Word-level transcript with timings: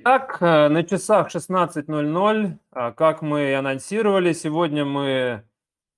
Итак, 0.00 0.36
э, 0.40 0.68
на 0.68 0.84
часах 0.84 1.28
16.00, 1.28 2.58
а, 2.70 2.92
как 2.92 3.20
мы 3.20 3.50
и 3.50 3.52
анонсировали, 3.52 4.32
сегодня 4.32 4.84
мы 4.84 5.42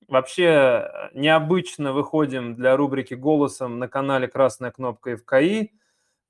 вообще 0.08 1.10
необычно 1.12 1.92
выходим 1.92 2.54
для 2.54 2.78
рубрики 2.78 3.12
«Голосом» 3.12 3.78
на 3.78 3.88
канале 3.88 4.26
«Красная 4.26 4.70
кнопка 4.70 5.18
ФКИ». 5.18 5.72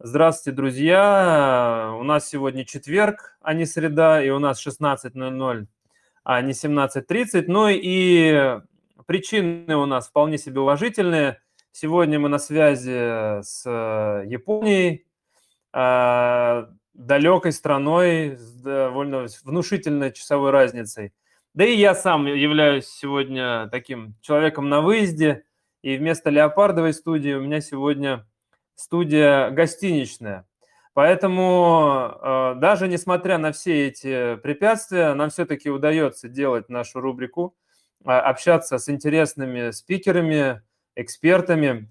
Здравствуйте, 0.01 0.57
друзья! 0.57 1.95
У 1.97 2.03
нас 2.03 2.29
сегодня 2.29 2.65
четверг, 2.65 3.39
а 3.41 3.55
не 3.55 3.67
среда, 3.67 4.21
и 4.21 4.31
у 4.31 4.41
нас 4.41 4.67
16.00, 4.67 5.67
а 6.25 6.43
не 6.43 6.53
17.30. 6.53 7.45
Ну 7.47 7.69
и 7.71 8.59
причины 9.07 9.77
у 9.77 9.87
нас 9.87 10.09
вполне 10.09 10.39
себе 10.39 10.59
уважительные. 10.59 11.41
Сегодня 11.71 12.19
мы 12.19 12.29
на 12.29 12.41
связи 12.41 13.43
с 13.43 13.63
э, 13.65 14.25
Японией, 14.27 15.07
далекой 16.95 17.53
страной 17.53 18.37
с 18.37 18.55
довольно 18.55 19.27
внушительной 19.45 20.13
часовой 20.13 20.51
разницей. 20.51 21.13
Да 21.55 21.65
и 21.65 21.77
я 21.77 21.95
сам 21.95 22.27
являюсь 22.27 22.87
сегодня 22.87 23.69
таким 23.71 24.15
человеком 24.21 24.69
на 24.69 24.81
выезде, 24.81 25.45
и 25.83 25.97
вместо 25.97 26.31
леопардовой 26.31 26.93
студии 26.93 27.33
у 27.33 27.41
меня 27.41 27.61
сегодня 27.61 28.27
студия 28.75 29.51
гостиничная. 29.51 30.47
Поэтому 30.93 32.13
э, 32.21 32.55
даже 32.57 32.89
несмотря 32.89 33.39
на 33.39 33.53
все 33.53 33.89
эти 33.89 34.37
препятствия, 34.37 35.15
нам 35.15 35.31
все-таки 35.31 35.71
удается 35.71 36.29
делать 36.29 36.69
нашу 36.69 37.01
рубрику, 37.01 37.57
э, 38.05 38.11
общаться 38.11 38.79
с 38.79 38.89
интересными 38.89 39.71
спикерами, 39.71 40.63
экспертами. 40.97 41.89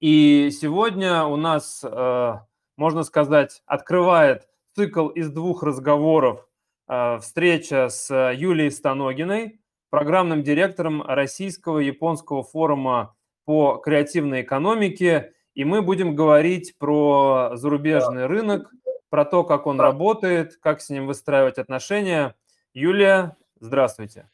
И 0.00 0.50
сегодня 0.52 1.24
у 1.24 1.36
нас 1.36 1.84
э, 1.84 2.34
можно 2.80 3.02
сказать, 3.02 3.62
открывает 3.66 4.48
цикл 4.74 5.08
из 5.08 5.30
двух 5.30 5.62
разговоров 5.62 6.48
э, 6.88 7.18
встреча 7.18 7.90
с 7.90 8.32
Юлией 8.32 8.70
Станогиной, 8.70 9.60
программным 9.90 10.42
директором 10.42 11.02
Российского 11.02 11.80
японского 11.80 12.42
форума 12.42 13.14
по 13.44 13.76
креативной 13.76 14.40
экономике. 14.40 15.34
И 15.54 15.64
мы 15.64 15.82
будем 15.82 16.16
говорить 16.16 16.78
про 16.78 17.50
зарубежный 17.52 18.24
рынок, 18.24 18.72
про 19.10 19.26
то, 19.26 19.44
как 19.44 19.66
он 19.66 19.78
работает, 19.78 20.56
как 20.56 20.80
с 20.80 20.88
ним 20.88 21.06
выстраивать 21.06 21.58
отношения. 21.58 22.34
Юлия, 22.72 23.36
здравствуйте. 23.60 24.30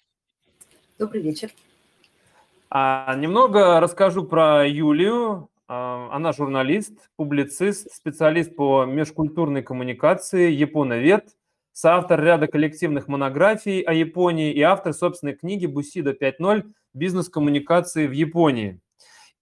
Добрый 1.00 1.20
вечер. 1.20 1.50
А, 2.70 3.12
немного 3.17 3.80
расскажу 3.80 4.22
про 4.22 4.69
Юлию. 4.69 5.48
А, 5.69 6.09
она 6.12 6.33
журналист, 6.33 6.92
публицист, 7.17 7.92
специалист 7.92 8.55
по 8.55 8.84
межкультурной 8.84 9.62
коммуникации, 9.62 10.50
японовед, 10.50 11.36
соавтор 11.73 12.23
ряда 12.23 12.47
коллективных 12.47 13.08
монографий 13.08 13.81
о 13.81 13.92
Японии 13.92 14.53
и 14.53 14.62
автор 14.62 14.92
собственной 14.92 15.34
книги 15.34 15.67
«Бусида 15.67 16.12
5.0. 16.12 16.73
Бизнес-коммуникации 16.95 18.06
в 18.06 18.12
Японии». 18.12 18.81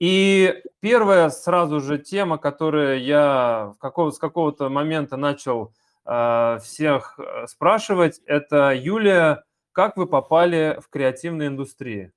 И 0.00 0.62
первая 0.80 1.30
сразу 1.30 1.80
же 1.80 1.98
тема, 1.98 2.38
которую 2.38 3.00
я 3.00 3.74
какого, 3.78 4.10
с 4.10 4.18
какого-то 4.18 4.68
момента 4.68 5.16
начал 5.16 5.72
э, 6.04 6.58
всех 6.62 7.18
спрашивать, 7.46 8.20
это 8.26 8.74
Юлия, 8.74 9.44
как 9.70 9.96
вы 9.96 10.06
попали 10.06 10.78
в 10.80 10.88
креативную 10.88 11.48
индустрию? 11.48 12.12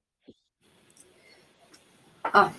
А, 2.23 2.51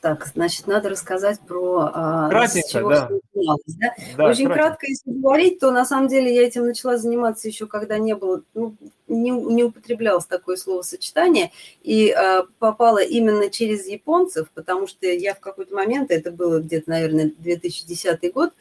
так, 0.00 0.26
значит, 0.26 0.66
надо 0.66 0.88
рассказать 0.88 1.40
про 1.40 1.90
а, 1.92 2.28
Кратенько, 2.28 2.68
с 2.68 2.70
чего 2.70 2.90
да. 2.90 3.08
Да? 3.08 3.94
Да, 4.16 4.24
Очень 4.26 4.46
кратенько. 4.46 4.54
кратко, 4.54 4.86
если 4.86 5.10
говорить, 5.10 5.58
то 5.60 5.70
на 5.70 5.84
самом 5.84 6.08
деле 6.08 6.34
я 6.34 6.46
этим 6.46 6.66
начала 6.66 6.96
заниматься 6.96 7.48
еще, 7.48 7.66
когда 7.66 7.98
не 7.98 8.14
было, 8.14 8.42
ну, 8.54 8.74
не, 9.06 9.30
не 9.30 9.64
употреблялось 9.64 10.26
такое 10.26 10.56
словосочетание, 10.56 11.50
и 11.82 12.10
а, 12.10 12.44
попала 12.58 13.02
именно 13.02 13.50
через 13.50 13.86
японцев, 13.86 14.48
потому 14.54 14.86
что 14.86 15.06
я 15.06 15.34
в 15.34 15.40
какой-то 15.40 15.74
момент, 15.74 16.10
это 16.10 16.30
было 16.30 16.60
где-то, 16.60 16.90
наверное, 16.90 17.32
2010 17.38 18.32
год, 18.32 18.52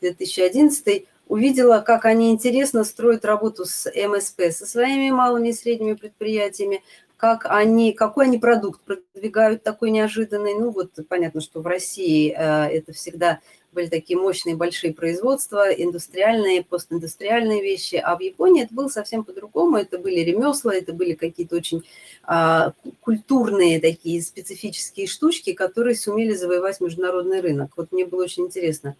2011, 0.00 1.06
увидела, 1.26 1.80
как 1.80 2.04
они 2.04 2.30
интересно 2.30 2.84
строят 2.84 3.24
работу 3.24 3.64
с 3.64 3.90
МСП, 3.90 4.50
со 4.50 4.66
своими 4.66 5.10
малыми 5.10 5.48
и 5.48 5.52
средними 5.52 5.94
предприятиями, 5.94 6.82
как 7.24 7.46
они, 7.48 7.94
какой 7.94 8.26
они 8.26 8.36
продукт 8.36 8.82
продвигают 8.82 9.62
такой 9.62 9.90
неожиданный. 9.90 10.52
Ну 10.52 10.70
вот 10.70 10.90
понятно, 11.08 11.40
что 11.40 11.62
в 11.62 11.66
России 11.66 12.34
э, 12.36 12.66
это 12.66 12.92
всегда 12.92 13.40
были 13.72 13.86
такие 13.86 14.18
мощные 14.18 14.56
большие 14.56 14.92
производства, 14.92 15.70
индустриальные, 15.70 16.62
постиндустриальные 16.64 17.62
вещи, 17.62 17.94
а 17.94 18.14
в 18.16 18.20
Японии 18.20 18.64
это 18.64 18.74
было 18.74 18.88
совсем 18.88 19.24
по-другому. 19.24 19.78
Это 19.78 19.96
были 19.98 20.20
ремесла, 20.20 20.74
это 20.74 20.92
были 20.92 21.14
какие-то 21.14 21.56
очень 21.56 21.82
а, 22.24 22.74
культурные 23.00 23.80
такие 23.80 24.20
специфические 24.20 25.06
штучки, 25.06 25.54
которые 25.54 25.96
сумели 25.96 26.34
завоевать 26.34 26.82
международный 26.82 27.40
рынок. 27.40 27.70
Вот 27.78 27.90
мне 27.90 28.04
было 28.04 28.24
очень 28.24 28.44
интересно 28.44 28.96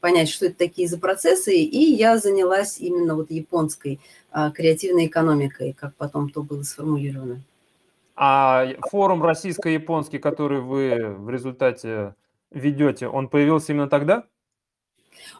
понять, 0.00 0.28
что 0.28 0.44
это 0.44 0.56
такие 0.58 0.88
за 0.88 0.98
процессы, 0.98 1.54
и 1.54 1.94
я 1.94 2.18
занялась 2.18 2.78
именно 2.78 3.14
вот 3.14 3.30
японской 3.30 3.98
а, 4.30 4.50
креативной 4.50 5.06
экономикой, 5.06 5.72
как 5.72 5.94
потом 5.94 6.28
то 6.28 6.42
было 6.42 6.62
сформулировано. 6.64 7.40
А 8.24 8.68
форум 8.88 9.20
российско-японский, 9.24 10.20
который 10.20 10.60
вы 10.60 11.12
в 11.18 11.28
результате 11.28 12.14
ведете, 12.52 13.08
он 13.08 13.28
появился 13.28 13.72
именно 13.72 13.88
тогда? 13.88 14.26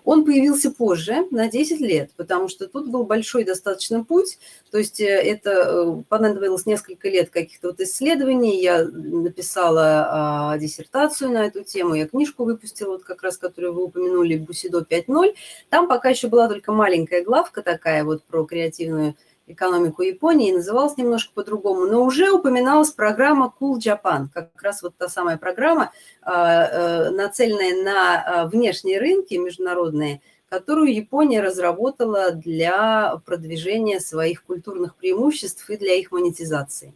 Он 0.03 0.25
появился 0.25 0.73
позже, 0.73 1.29
на 1.31 1.49
10 1.49 1.79
лет, 1.81 2.11
потому 2.17 2.49
что 2.49 2.67
тут 2.67 2.91
был 2.91 3.05
большой 3.05 3.45
достаточно 3.45 4.03
путь, 4.03 4.39
то 4.73 4.79
есть 4.79 5.01
э, 5.01 5.05
это 5.05 5.51
э, 5.51 6.03
понадобилось 6.09 6.67
несколько 6.67 7.09
лет 7.09 7.31
каких-то 7.31 7.69
вот 7.69 7.81
исследований, 7.81 8.61
я 8.61 8.85
написала 8.85 10.09
а, 10.11 10.59
диссертацию 10.59 11.31
на 11.31 11.47
эту 11.47 11.63
тему, 11.63 11.95
я 11.95 12.09
книжку 12.09 12.45
выпустила, 12.45 12.95
вот 12.95 13.05
как 13.05 13.23
раз, 13.23 13.37
которую 13.37 13.75
вы 13.75 13.85
упомянули, 13.85 14.37
«Бусидо 14.39 14.81
5.0», 14.81 15.35
там 15.71 15.87
пока 15.87 16.09
еще 16.09 16.27
была 16.27 16.49
только 16.49 16.73
маленькая 16.73 17.23
главка 17.23 17.63
такая 17.63 18.03
вот 18.03 18.25
про 18.25 18.45
креативную 18.45 19.15
экономику 19.47 20.03
Японии, 20.03 20.53
называлась 20.53 20.97
немножко 20.97 21.33
по-другому, 21.35 21.87
но 21.87 22.05
уже 22.05 22.31
упоминалась 22.31 22.91
программа 22.91 23.53
Cool 23.61 23.79
Japan, 23.79 24.27
как 24.33 24.51
раз 24.63 24.83
вот 24.83 24.97
та 24.97 25.09
самая 25.09 25.37
программа, 25.37 25.93
а, 26.23 26.65
э, 26.65 27.11
нацеленная 27.11 27.83
на 27.83 28.23
а, 28.23 28.47
внешние 28.47 28.99
рынки 28.99 29.35
международные, 29.35 30.21
которую 30.49 30.95
Япония 30.95 31.41
разработала 31.41 32.33
для 32.33 33.17
продвижения 33.25 34.01
своих 34.01 34.45
культурных 34.45 34.97
преимуществ 34.97 35.69
и 35.71 35.77
для 35.77 35.95
их 35.95 36.13
монетизации. 36.13 36.95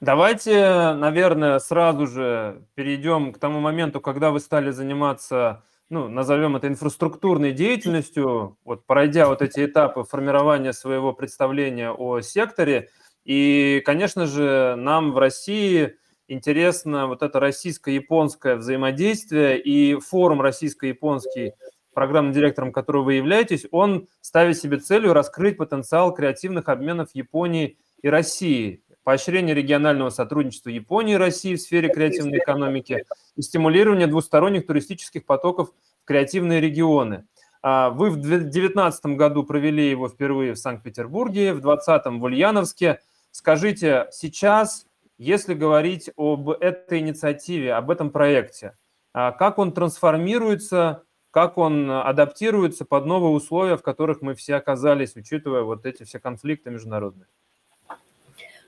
Давайте, 0.00 0.92
наверное, 0.92 1.58
сразу 1.58 2.06
же 2.06 2.62
перейдем 2.74 3.32
к 3.32 3.38
тому 3.38 3.60
моменту, 3.60 4.00
когда 4.00 4.30
вы 4.30 4.40
стали 4.40 4.70
заниматься 4.70 5.62
ну, 5.94 6.08
назовем 6.08 6.56
это 6.56 6.66
инфраструктурной 6.66 7.52
деятельностью, 7.52 8.58
вот 8.64 8.84
пройдя 8.84 9.28
вот 9.28 9.42
эти 9.42 9.64
этапы 9.64 10.02
формирования 10.02 10.72
своего 10.72 11.12
представления 11.12 11.92
о 11.92 12.20
секторе. 12.20 12.88
И, 13.24 13.80
конечно 13.84 14.26
же, 14.26 14.74
нам 14.76 15.12
в 15.12 15.18
России 15.18 15.94
интересно 16.26 17.06
вот 17.06 17.22
это 17.22 17.38
российско-японское 17.38 18.56
взаимодействие, 18.56 19.60
и 19.60 19.94
форум 20.00 20.40
российско-японский, 20.40 21.52
программным 21.94 22.32
директором 22.32 22.72
которого 22.72 23.04
вы 23.04 23.14
являетесь, 23.14 23.64
он 23.70 24.08
ставит 24.20 24.58
себе 24.58 24.78
целью 24.78 25.12
раскрыть 25.12 25.56
потенциал 25.56 26.12
креативных 26.12 26.68
обменов 26.68 27.10
Японии 27.14 27.78
и 28.02 28.08
России 28.08 28.82
поощрение 29.04 29.54
регионального 29.54 30.10
сотрудничества 30.10 30.70
Японии 30.70 31.14
и 31.14 31.18
России 31.18 31.54
в 31.54 31.60
сфере 31.60 31.88
креативной 31.88 32.38
экономики 32.38 33.04
и 33.36 33.42
стимулирование 33.42 34.06
двусторонних 34.06 34.66
туристических 34.66 35.24
потоков 35.26 35.70
в 36.02 36.06
креативные 36.06 36.60
регионы. 36.60 37.26
А, 37.62 37.90
вы 37.90 38.10
в 38.10 38.16
2019 38.16 39.06
году 39.16 39.44
провели 39.44 39.88
его 39.88 40.08
впервые 40.08 40.54
в 40.54 40.58
Санкт-Петербурге, 40.58 41.52
в 41.52 41.60
2020 41.60 42.20
в 42.20 42.24
Ульяновске. 42.24 43.00
Скажите, 43.30 44.08
сейчас, 44.10 44.86
если 45.18 45.54
говорить 45.54 46.10
об 46.16 46.50
этой 46.50 46.98
инициативе, 46.98 47.74
об 47.74 47.90
этом 47.90 48.10
проекте, 48.10 48.76
а, 49.12 49.32
как 49.32 49.58
он 49.58 49.72
трансформируется, 49.72 51.04
как 51.30 51.58
он 51.58 51.90
адаптируется 51.90 52.84
под 52.84 53.06
новые 53.06 53.32
условия, 53.32 53.76
в 53.76 53.82
которых 53.82 54.22
мы 54.22 54.34
все 54.34 54.54
оказались, 54.54 55.16
учитывая 55.16 55.62
вот 55.62 55.84
эти 55.84 56.04
все 56.04 56.18
конфликты 56.18 56.70
международные? 56.70 57.26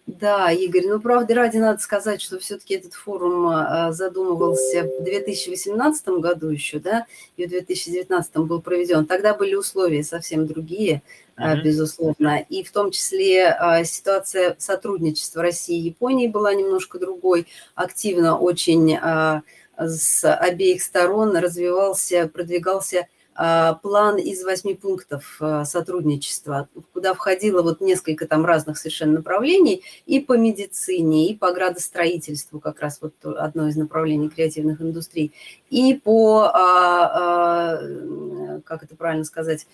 Да, 0.07 0.53
Игорь, 0.53 0.87
ну, 0.87 1.01
правда 1.01 1.35
ради 1.35 1.57
надо 1.57 1.81
сказать, 1.81 2.23
что 2.23 2.39
все-таки 2.39 2.75
этот 2.75 2.95
форум 2.95 3.49
а, 3.49 3.91
задумывался 3.91 4.85
в 4.85 5.03
2018 5.03 6.09
году 6.21 6.49
еще, 6.49 6.79
да, 6.79 7.07
и 7.37 7.45
в 7.45 7.49
2019 7.49 8.37
был 8.37 8.63
проведен. 8.63 9.07
Тогда 9.07 9.35
были 9.35 9.57
условия 9.57 10.05
совсем 10.05 10.47
другие, 10.47 11.03
mm-hmm. 11.37 11.61
безусловно, 11.61 12.39
и 12.49 12.63
в 12.63 12.71
том 12.71 12.93
числе 12.93 13.49
а, 13.49 13.83
ситуация 13.83 14.55
сотрудничества 14.61 15.43
России 15.43 15.77
и 15.77 15.89
Японии 15.89 16.29
была 16.29 16.55
немножко 16.55 17.01
другой, 17.01 17.49
активно 17.75 18.39
очень 18.39 18.97
с 19.79 20.33
обеих 20.33 20.83
сторон 20.83 21.37
развивался, 21.37 22.31
продвигался 22.33 23.09
план 23.83 24.17
из 24.17 24.43
восьми 24.45 24.75
пунктов 24.75 25.37
а, 25.41 25.65
сотрудничества, 25.65 26.69
куда 26.93 27.15
входило 27.15 27.63
вот 27.63 27.81
несколько 27.81 28.27
там 28.27 28.45
разных 28.45 28.79
совершенно 28.79 29.15
направлений 29.15 29.83
и 30.07 30.21
по 30.21 30.37
медицине, 30.37 31.29
и 31.29 31.37
по 31.37 31.53
градостроительству, 31.53 32.61
как 32.61 32.81
раз 32.81 32.99
вот 33.01 33.15
одно 33.25 33.69
из 33.69 33.77
направлений 33.77 34.29
креативных 34.29 34.81
индустрий, 34.81 35.33
и 35.71 35.95
по, 35.95 36.51
а, 36.53 37.79
как 38.65 38.83
это 38.83 38.97
правильно 38.97 39.25
сказать, 39.25 39.67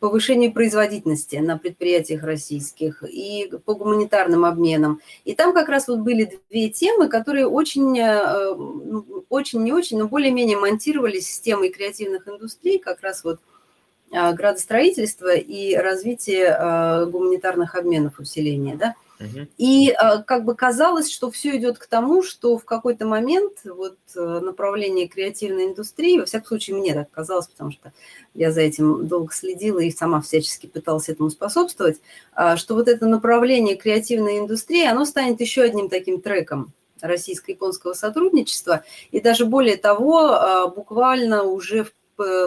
повышению 0.00 0.52
производительности 0.52 1.36
на 1.36 1.58
предприятиях 1.58 2.22
российских 2.22 3.02
и 3.02 3.50
по 3.64 3.74
гуманитарным 3.74 4.44
обменам. 4.44 5.00
И 5.24 5.34
там 5.34 5.52
как 5.52 5.68
раз 5.68 5.88
вот 5.88 6.00
были 6.00 6.40
две 6.50 6.70
темы, 6.70 7.08
которые 7.08 7.46
очень, 7.46 7.98
э, 7.98 8.54
очень 9.28 9.62
не 9.62 9.72
очень, 9.72 9.98
но 9.98 10.08
более-менее 10.08 10.56
монтировались 10.56 11.34
с 11.34 11.40
темой 11.40 11.70
креативных 11.70 12.26
индустрий, 12.26 12.78
как 12.78 13.02
раз 13.02 13.22
вот 13.22 13.38
э, 14.12 14.32
градостроительство 14.32 15.34
и 15.34 15.74
развитие 15.74 16.46
э, 16.46 17.06
гуманитарных 17.06 17.74
обменов 17.74 18.18
усиления, 18.18 18.76
да. 18.76 18.94
И 19.56 19.90
а, 19.90 20.22
как 20.22 20.44
бы 20.44 20.54
казалось, 20.54 21.10
что 21.10 21.30
все 21.30 21.56
идет 21.56 21.78
к 21.78 21.86
тому, 21.86 22.22
что 22.22 22.58
в 22.58 22.64
какой-то 22.64 23.06
момент 23.06 23.60
вот 23.64 23.96
э, 24.14 24.20
направление 24.20 25.08
креативной 25.08 25.66
индустрии, 25.66 26.18
во 26.18 26.26
всяком 26.26 26.48
случае 26.48 26.76
мне 26.76 26.94
так 26.94 27.10
казалось, 27.10 27.46
потому 27.46 27.70
что 27.72 27.92
я 28.34 28.52
за 28.52 28.60
этим 28.60 29.06
долго 29.06 29.32
следила 29.32 29.78
и 29.78 29.90
сама 29.90 30.20
всячески 30.20 30.66
пыталась 30.66 31.08
этому 31.08 31.30
способствовать, 31.30 32.00
а, 32.32 32.56
что 32.56 32.74
вот 32.74 32.88
это 32.88 33.06
направление 33.06 33.76
креативной 33.76 34.38
индустрии, 34.38 34.86
оно 34.86 35.04
станет 35.06 35.40
еще 35.40 35.62
одним 35.62 35.88
таким 35.88 36.20
треком 36.20 36.72
российско-японского 37.00 37.94
сотрудничества. 37.94 38.84
И 39.12 39.20
даже 39.20 39.46
более 39.46 39.76
того, 39.76 40.32
а, 40.32 40.66
буквально 40.68 41.44
уже 41.44 41.84
в 41.84 41.92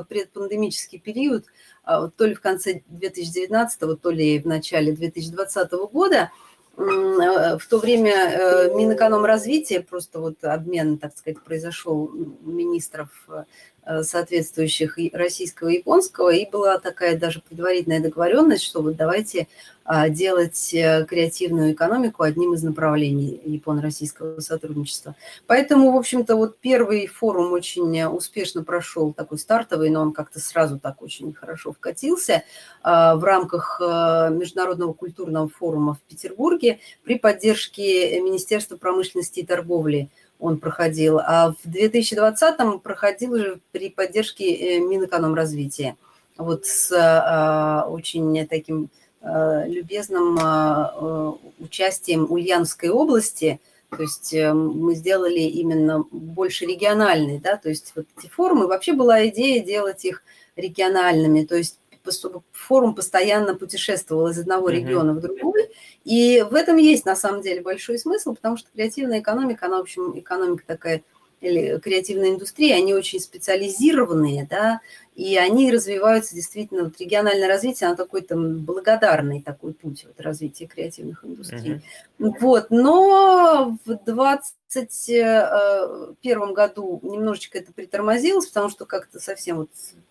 предпандемический 0.09 0.97
период, 0.97 1.45
то 1.85 2.25
ли 2.25 2.33
в 2.33 2.41
конце 2.41 2.81
2019, 2.87 3.95
то 4.01 4.09
ли 4.09 4.39
в 4.39 4.47
начале 4.47 4.93
2020 4.93 5.71
года, 5.91 6.31
Э, 6.31 6.48
в 6.79 7.67
то 7.69 7.79
время 7.79 8.13
э, 8.13 8.73
Минэкономразвития, 8.73 9.81
просто 9.81 10.19
вот 10.19 10.43
обмен, 10.43 10.97
так 10.97 11.17
сказать, 11.17 11.41
произошел 11.43 12.09
министров 12.41 13.09
э, 13.27 13.43
Э, 13.78 13.78
соответствующих 14.03 14.97
российского 15.13 15.69
и 15.69 15.77
японского, 15.77 16.29
и 16.29 16.49
была 16.49 16.77
такая 16.79 17.17
даже 17.17 17.41
предварительная 17.41 17.99
договоренность, 17.99 18.63
что 18.63 18.81
вот 18.81 18.95
давайте 18.95 19.47
а, 19.91 20.07
делать 20.07 20.71
э, 20.75 21.03
креативную 21.05 21.73
экономику 21.73 22.21
одним 22.21 22.53
из 22.53 22.61
направлений 22.61 23.41
японо-российского 23.43 24.39
сотрудничества. 24.39 25.15
Поэтому, 25.47 25.91
в 25.91 25.97
общем-то, 25.97 26.35
вот 26.35 26.59
первый 26.59 27.07
форум 27.07 27.53
очень 27.53 28.03
успешно 28.03 28.63
прошел, 28.63 29.13
такой 29.13 29.39
стартовый, 29.39 29.89
но 29.89 30.01
он 30.01 30.13
как-то 30.13 30.39
сразу 30.39 30.77
так 30.77 31.01
очень 31.01 31.33
хорошо 31.33 31.71
вкатился 31.71 32.43
а, 32.83 33.15
в 33.15 33.23
рамках 33.23 33.81
э, 33.81 34.29
Международного 34.31 34.93
культурного 34.93 35.49
форума 35.49 35.95
в 35.95 36.01
Петербурге 36.01 36.79
при 37.03 37.17
поддержке 37.17 38.21
Министерства 38.21 38.77
промышленности 38.77 39.39
и 39.39 39.45
торговли 39.45 40.11
он 40.39 40.57
проходил, 40.57 41.19
а 41.19 41.51
в 41.51 41.67
2020-м 41.67 42.79
проходил 42.79 43.33
уже 43.33 43.59
при 43.71 43.89
поддержке 43.89 44.53
э, 44.53 44.79
Минэкономразвития. 44.79 45.97
Вот 46.37 46.65
с 46.65 46.89
а, 46.93 47.85
очень 47.89 48.47
таким 48.47 48.89
а, 49.21 49.65
любезным 49.67 50.37
а, 50.41 51.35
участием 51.59 52.31
Ульяновской 52.31 52.89
области, 52.89 53.59
то 53.89 54.03
есть 54.03 54.33
мы 54.33 54.93
сделали 54.95 55.39
именно 55.39 56.05
больше 56.11 56.65
региональные, 56.65 57.39
да, 57.39 57.57
то 57.57 57.69
есть 57.69 57.91
вот 57.95 58.05
эти 58.17 58.29
форумы, 58.29 58.67
вообще 58.67 58.93
была 58.93 59.27
идея 59.27 59.65
делать 59.65 60.05
их 60.05 60.23
региональными, 60.55 61.43
то 61.43 61.55
есть 61.55 61.79
чтобы 62.07 62.41
форум 62.51 62.95
постоянно 62.95 63.55
путешествовал 63.55 64.27
из 64.27 64.39
одного 64.39 64.69
региона 64.69 65.13
в 65.13 65.19
другой. 65.19 65.69
И 66.03 66.43
в 66.49 66.55
этом 66.55 66.77
есть 66.77 67.05
на 67.05 67.15
самом 67.15 67.41
деле 67.41 67.61
большой 67.61 67.99
смысл, 67.99 68.33
потому 68.33 68.57
что 68.57 68.69
креативная 68.73 69.19
экономика, 69.19 69.67
она, 69.67 69.77
в 69.77 69.81
общем, 69.81 70.17
экономика 70.17 70.63
такая, 70.65 71.03
или 71.41 71.77
креативная 71.79 72.31
индустрия, 72.31 72.75
они 72.75 72.93
очень 72.93 73.19
специализированные, 73.19 74.47
да, 74.49 74.79
и 75.15 75.37
они 75.37 75.71
развиваются 75.71 76.35
действительно, 76.35 76.83
вот 76.85 76.99
региональное 76.99 77.47
развитие, 77.47 77.87
оно 77.87 77.95
такой 77.95 78.21
там 78.21 78.59
благодарный 78.59 79.41
такой 79.41 79.73
путь 79.73 80.05
вот, 80.05 80.19
развития 80.19 80.67
креативных 80.67 81.23
индустрий. 81.23 81.81
Uh-huh. 82.19 82.33
Вот, 82.39 82.67
но 82.69 83.77
в 83.85 83.95
2021 84.05 86.53
году 86.53 86.99
немножечко 87.03 87.57
это 87.57 87.71
притормозилось, 87.71 88.47
потому 88.47 88.69
что 88.69 88.85
как-то 88.85 89.19
совсем 89.19 89.57
вот 89.57 89.69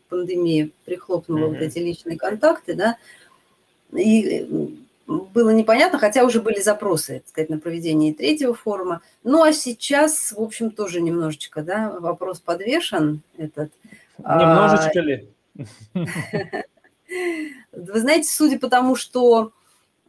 пандемия 0.09 0.71
прихлопнула 0.85 1.47
mm-hmm. 1.47 1.49
вот 1.49 1.59
эти 1.59 1.79
личные 1.79 2.19
контакты, 2.19 2.75
да, 2.75 2.97
и 3.93 4.77
было 5.07 5.51
непонятно, 5.51 5.99
хотя 5.99 6.25
уже 6.25 6.41
были 6.43 6.61
запросы, 6.61 7.21
так 7.21 7.29
сказать, 7.29 7.51
на 7.51 7.59
проведение 7.59 8.13
третьего 8.13 8.55
форума. 8.55 9.01
Ну, 9.25 9.43
а 9.43 9.53
сейчас, 9.53 10.33
в 10.33 10.41
общем, 10.41 10.71
тоже 10.71 11.01
немножечко, 11.01 11.63
да, 11.63 11.99
вопрос 11.99 12.41
подвешен 12.41 13.23
этот. 13.39 13.73
Немножечко 14.19 14.99
а... 14.99 15.01
ли? 15.01 15.29
Вы 17.73 18.01
знаете, 18.01 18.29
судя 18.29 18.59
по 18.59 18.69
тому, 18.69 18.97
что 18.97 19.53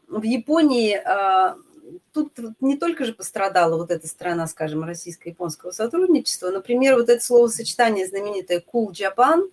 в 0.09 0.23
Японии 0.23 0.95
а, 0.95 1.55
тут 2.13 2.31
не 2.59 2.77
только 2.77 3.05
же 3.05 3.13
пострадала 3.13 3.77
вот 3.77 3.91
эта 3.91 4.07
страна, 4.07 4.47
скажем, 4.47 4.83
российско-японского 4.83 5.71
сотрудничества. 5.71 6.49
Например, 6.49 6.95
вот 6.95 7.09
это 7.09 7.23
словосочетание 7.23 8.07
знаменитое 8.07 8.61
«cool 8.73 8.91
Japan», 8.91 9.49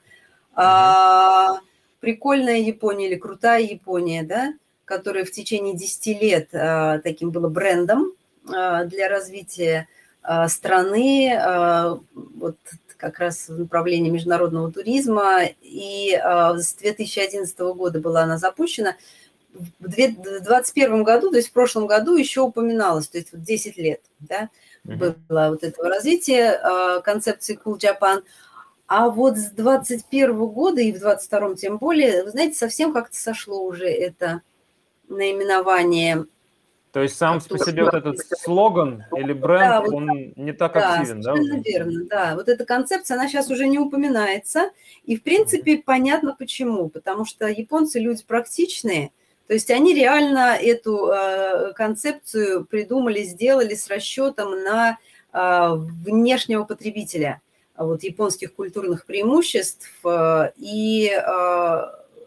а, 0.56 1.60
прикольная 2.00 2.58
Япония 2.58 3.08
или 3.08 3.16
крутая 3.16 3.62
Япония, 3.62 4.24
да, 4.24 4.54
которая 4.84 5.24
в 5.24 5.30
течение 5.30 5.76
10 5.76 6.06
лет 6.20 6.48
а, 6.54 6.98
таким 7.00 7.30
было 7.30 7.48
брендом 7.48 8.12
а, 8.52 8.84
для 8.84 9.08
развития 9.08 9.86
а, 10.22 10.48
страны, 10.48 11.32
а, 11.38 12.00
вот 12.14 12.56
как 12.96 13.18
раз 13.18 13.48
в 13.48 13.58
направлении 13.58 14.10
международного 14.10 14.72
туризма. 14.72 15.42
И 15.60 16.14
а, 16.14 16.56
с 16.56 16.74
2011 16.74 17.58
года 17.58 18.00
была 18.00 18.22
она 18.22 18.38
запущена. 18.38 18.96
В 19.52 19.88
2021 19.88 21.02
году, 21.02 21.30
то 21.30 21.36
есть 21.36 21.48
в 21.48 21.52
прошлом 21.52 21.86
году 21.86 22.16
еще 22.16 22.42
упоминалось, 22.42 23.08
то 23.08 23.18
есть 23.18 23.32
вот 23.32 23.42
10 23.42 23.78
лет, 23.78 24.00
да, 24.20 24.50
было 24.84 25.16
вот 25.50 25.64
этого 25.64 25.88
развития 25.88 26.50
а, 26.50 27.00
концепции 27.00 27.58
Cool 27.62 27.78
Japan. 27.78 28.22
А 28.88 29.08
вот 29.08 29.36
с 29.36 29.50
21 29.50 30.46
года 30.46 30.80
и 30.80 30.92
в 30.92 31.00
22 31.00 31.54
тем 31.56 31.78
более, 31.78 32.22
вы 32.24 32.30
знаете, 32.30 32.56
совсем 32.56 32.92
как-то 32.92 33.16
сошло 33.16 33.64
уже 33.64 33.86
это 33.86 34.42
наименование. 35.08 36.26
То 36.92 37.02
есть 37.02 37.16
сам 37.16 37.40
по 37.40 37.58
себе 37.58 37.84
вот 37.84 37.94
этот 37.94 38.16
слоган 38.38 39.04
или 39.14 39.32
бренд, 39.32 39.68
да, 39.68 39.80
вот, 39.82 39.92
он 39.92 40.32
не 40.36 40.52
так 40.52 40.74
да, 40.74 40.94
активен, 40.94 41.20
да? 41.20 41.34
Да, 41.34 41.58
верно, 41.62 42.04
да. 42.08 42.34
Вот 42.36 42.48
эта 42.48 42.64
концепция, 42.64 43.16
она 43.16 43.28
сейчас 43.28 43.50
уже 43.50 43.66
не 43.66 43.78
упоминается. 43.78 44.70
И, 45.04 45.16
в 45.16 45.22
принципе, 45.22 45.74
mm-hmm. 45.74 45.82
понятно 45.84 46.36
почему. 46.38 46.88
Потому 46.88 47.26
что 47.26 47.48
японцы 47.48 47.98
люди 47.98 48.22
практичные. 48.26 49.10
То 49.46 49.54
есть 49.54 49.70
они 49.70 49.94
реально 49.94 50.56
эту 50.56 51.08
э, 51.08 51.72
концепцию 51.74 52.64
придумали, 52.64 53.22
сделали 53.24 53.74
с 53.74 53.88
расчетом 53.88 54.62
на 54.62 54.98
э, 55.32 55.74
внешнего 55.74 56.64
потребителя– 56.64 57.42
вот, 57.78 58.02
японских 58.02 58.54
культурных 58.54 59.06
преимуществ, 59.06 59.88
э, 60.04 60.50
и 60.56 61.10
э, 61.10 61.22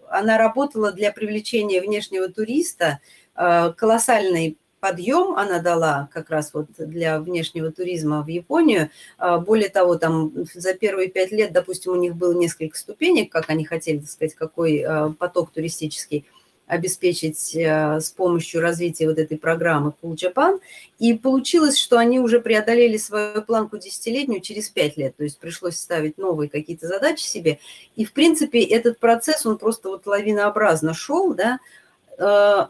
она 0.09 0.37
работала 0.37 0.91
для 0.91 1.11
привлечения 1.11 1.81
внешнего 1.81 2.29
туриста. 2.29 2.99
Э, 3.35 3.73
колоссальный 3.75 4.57
подъем 4.79 5.35
она 5.37 5.59
дала 5.59 6.07
как 6.13 6.29
раз 6.29 6.53
вот 6.53 6.67
для 6.77 7.19
внешнего 7.19 7.69
туризма 7.69 8.23
в 8.23 8.27
Японию. 8.27 8.89
Более 9.17 9.67
того, 9.67 9.97
там 9.97 10.31
за 10.53 10.73
первые 10.73 11.09
пять 11.09 11.33
лет, 11.33 11.51
допустим, 11.51 11.91
у 11.91 11.95
них 11.97 12.15
было 12.15 12.33
несколько 12.33 12.77
ступенек, 12.77 13.29
как 13.29 13.49
они 13.49 13.65
хотели, 13.65 13.97
так 13.97 14.09
сказать, 14.09 14.35
какой 14.35 14.85
поток 15.19 15.51
туристический– 15.51 16.25
обеспечить 16.69 17.55
э, 17.55 17.99
с 17.99 18.11
помощью 18.11 18.61
развития 18.61 19.07
вот 19.07 19.17
этой 19.17 19.37
программы 19.37 19.93
Cool 20.01 20.15
Japan. 20.15 20.61
И 20.99 21.15
получилось, 21.15 21.77
что 21.77 21.97
они 21.97 22.19
уже 22.19 22.39
преодолели 22.39 22.95
свою 22.97 23.41
планку 23.41 23.79
десятилетнюю 23.79 24.39
через 24.39 24.69
пять 24.69 24.95
лет. 24.95 25.17
То 25.17 25.23
есть 25.23 25.39
пришлось 25.39 25.77
ставить 25.77 26.19
новые 26.19 26.47
какие-то 26.47 26.87
задачи 26.87 27.23
себе. 27.23 27.59
И, 27.95 28.05
в 28.05 28.13
принципе, 28.13 28.63
этот 28.63 28.99
процесс, 28.99 29.45
он 29.45 29.57
просто 29.57 29.89
вот 29.89 30.05
лавинообразно 30.05 30.93
шел, 30.93 31.33
да, 31.33 31.59
э, 32.19 32.67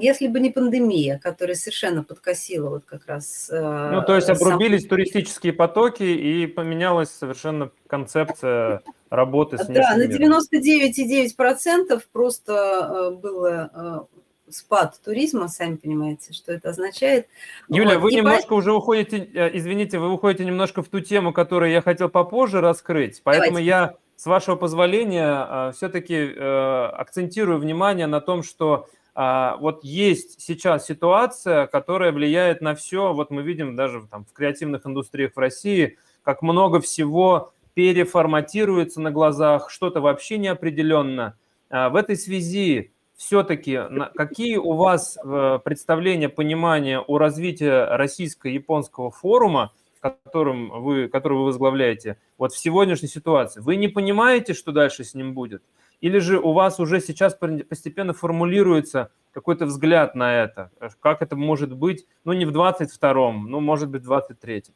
если 0.00 0.26
бы 0.28 0.40
не 0.40 0.50
пандемия, 0.50 1.18
которая 1.18 1.54
совершенно 1.54 2.02
подкосила 2.02 2.70
вот 2.70 2.84
как 2.86 3.06
раз... 3.06 3.48
Э, 3.52 3.90
ну, 3.92 4.02
то 4.02 4.16
есть 4.16 4.30
обрубились 4.30 4.82
сам... 4.82 4.88
туристические 4.90 5.52
потоки 5.52 6.02
и 6.02 6.46
поменялась 6.46 7.10
совершенно 7.10 7.70
концепция 7.86 8.82
работы 9.10 9.58
с 9.58 9.66
Да, 9.66 9.96
на 9.96 10.06
99,9% 10.06 12.02
просто 12.12 12.52
э, 12.54 13.10
было 13.16 14.08
спад 14.50 15.00
туризма, 15.04 15.48
сами 15.48 15.76
понимаете, 15.76 16.32
что 16.32 16.52
это 16.52 16.70
означает. 16.70 17.26
Юля, 17.68 17.94
вот. 17.94 18.02
вы 18.02 18.12
и 18.12 18.16
немножко 18.16 18.48
по... 18.48 18.54
уже 18.54 18.72
уходите, 18.72 19.28
э, 19.34 19.50
извините, 19.56 19.98
вы 19.98 20.12
уходите 20.12 20.44
немножко 20.44 20.82
в 20.82 20.88
ту 20.88 21.00
тему, 21.00 21.32
которую 21.32 21.70
я 21.70 21.82
хотел 21.82 22.08
попозже 22.08 22.60
раскрыть, 22.60 23.20
поэтому 23.24 23.58
Давайте. 23.58 23.66
я, 23.66 23.94
с 24.16 24.26
вашего 24.26 24.56
позволения, 24.56 25.46
э, 25.48 25.72
все-таки 25.76 26.14
э, 26.14 26.84
акцентирую 26.86 27.58
внимание 27.58 28.06
на 28.06 28.20
том, 28.20 28.42
что 28.42 28.88
вот 29.20 29.82
есть 29.82 30.40
сейчас 30.40 30.86
ситуация, 30.86 31.66
которая 31.66 32.12
влияет 32.12 32.60
на 32.60 32.76
все. 32.76 33.12
Вот 33.12 33.32
мы 33.32 33.42
видим 33.42 33.74
даже 33.74 34.06
там, 34.08 34.24
в 34.24 34.32
креативных 34.32 34.86
индустриях 34.86 35.32
в 35.34 35.38
России, 35.40 35.98
как 36.22 36.40
много 36.40 36.80
всего 36.80 37.50
переформатируется 37.78 39.00
на 39.00 39.12
глазах, 39.12 39.70
что-то 39.70 40.00
вообще 40.00 40.36
неопределенно. 40.36 41.38
В 41.70 41.94
этой 41.94 42.16
связи 42.16 42.90
все-таки 43.16 43.78
какие 44.16 44.56
у 44.56 44.72
вас 44.72 45.16
э, 45.16 45.60
представления, 45.64 46.28
понимания 46.28 46.98
о 46.98 47.18
развитии 47.18 47.96
российско-японского 47.96 49.12
форума, 49.12 49.72
которым 50.00 50.82
вы, 50.82 51.06
который 51.06 51.38
вы 51.38 51.44
возглавляете, 51.44 52.16
вот 52.36 52.52
в 52.52 52.58
сегодняшней 52.58 53.06
ситуации? 53.06 53.60
Вы 53.60 53.76
не 53.76 53.86
понимаете, 53.86 54.54
что 54.54 54.72
дальше 54.72 55.04
с 55.04 55.14
ним 55.14 55.32
будет? 55.32 55.62
Или 56.00 56.18
же 56.18 56.40
у 56.40 56.54
вас 56.54 56.80
уже 56.80 57.00
сейчас 57.00 57.36
постепенно 57.36 58.12
формулируется 58.12 59.12
какой-то 59.30 59.66
взгляд 59.66 60.16
на 60.16 60.34
это? 60.34 60.72
Как 60.98 61.22
это 61.22 61.36
может 61.36 61.72
быть, 61.72 62.06
ну 62.24 62.32
не 62.32 62.44
в 62.44 62.50
22-м, 62.50 63.48
ну 63.48 63.60
может 63.60 63.88
быть 63.88 64.04
в 64.04 64.12
23-м? 64.12 64.74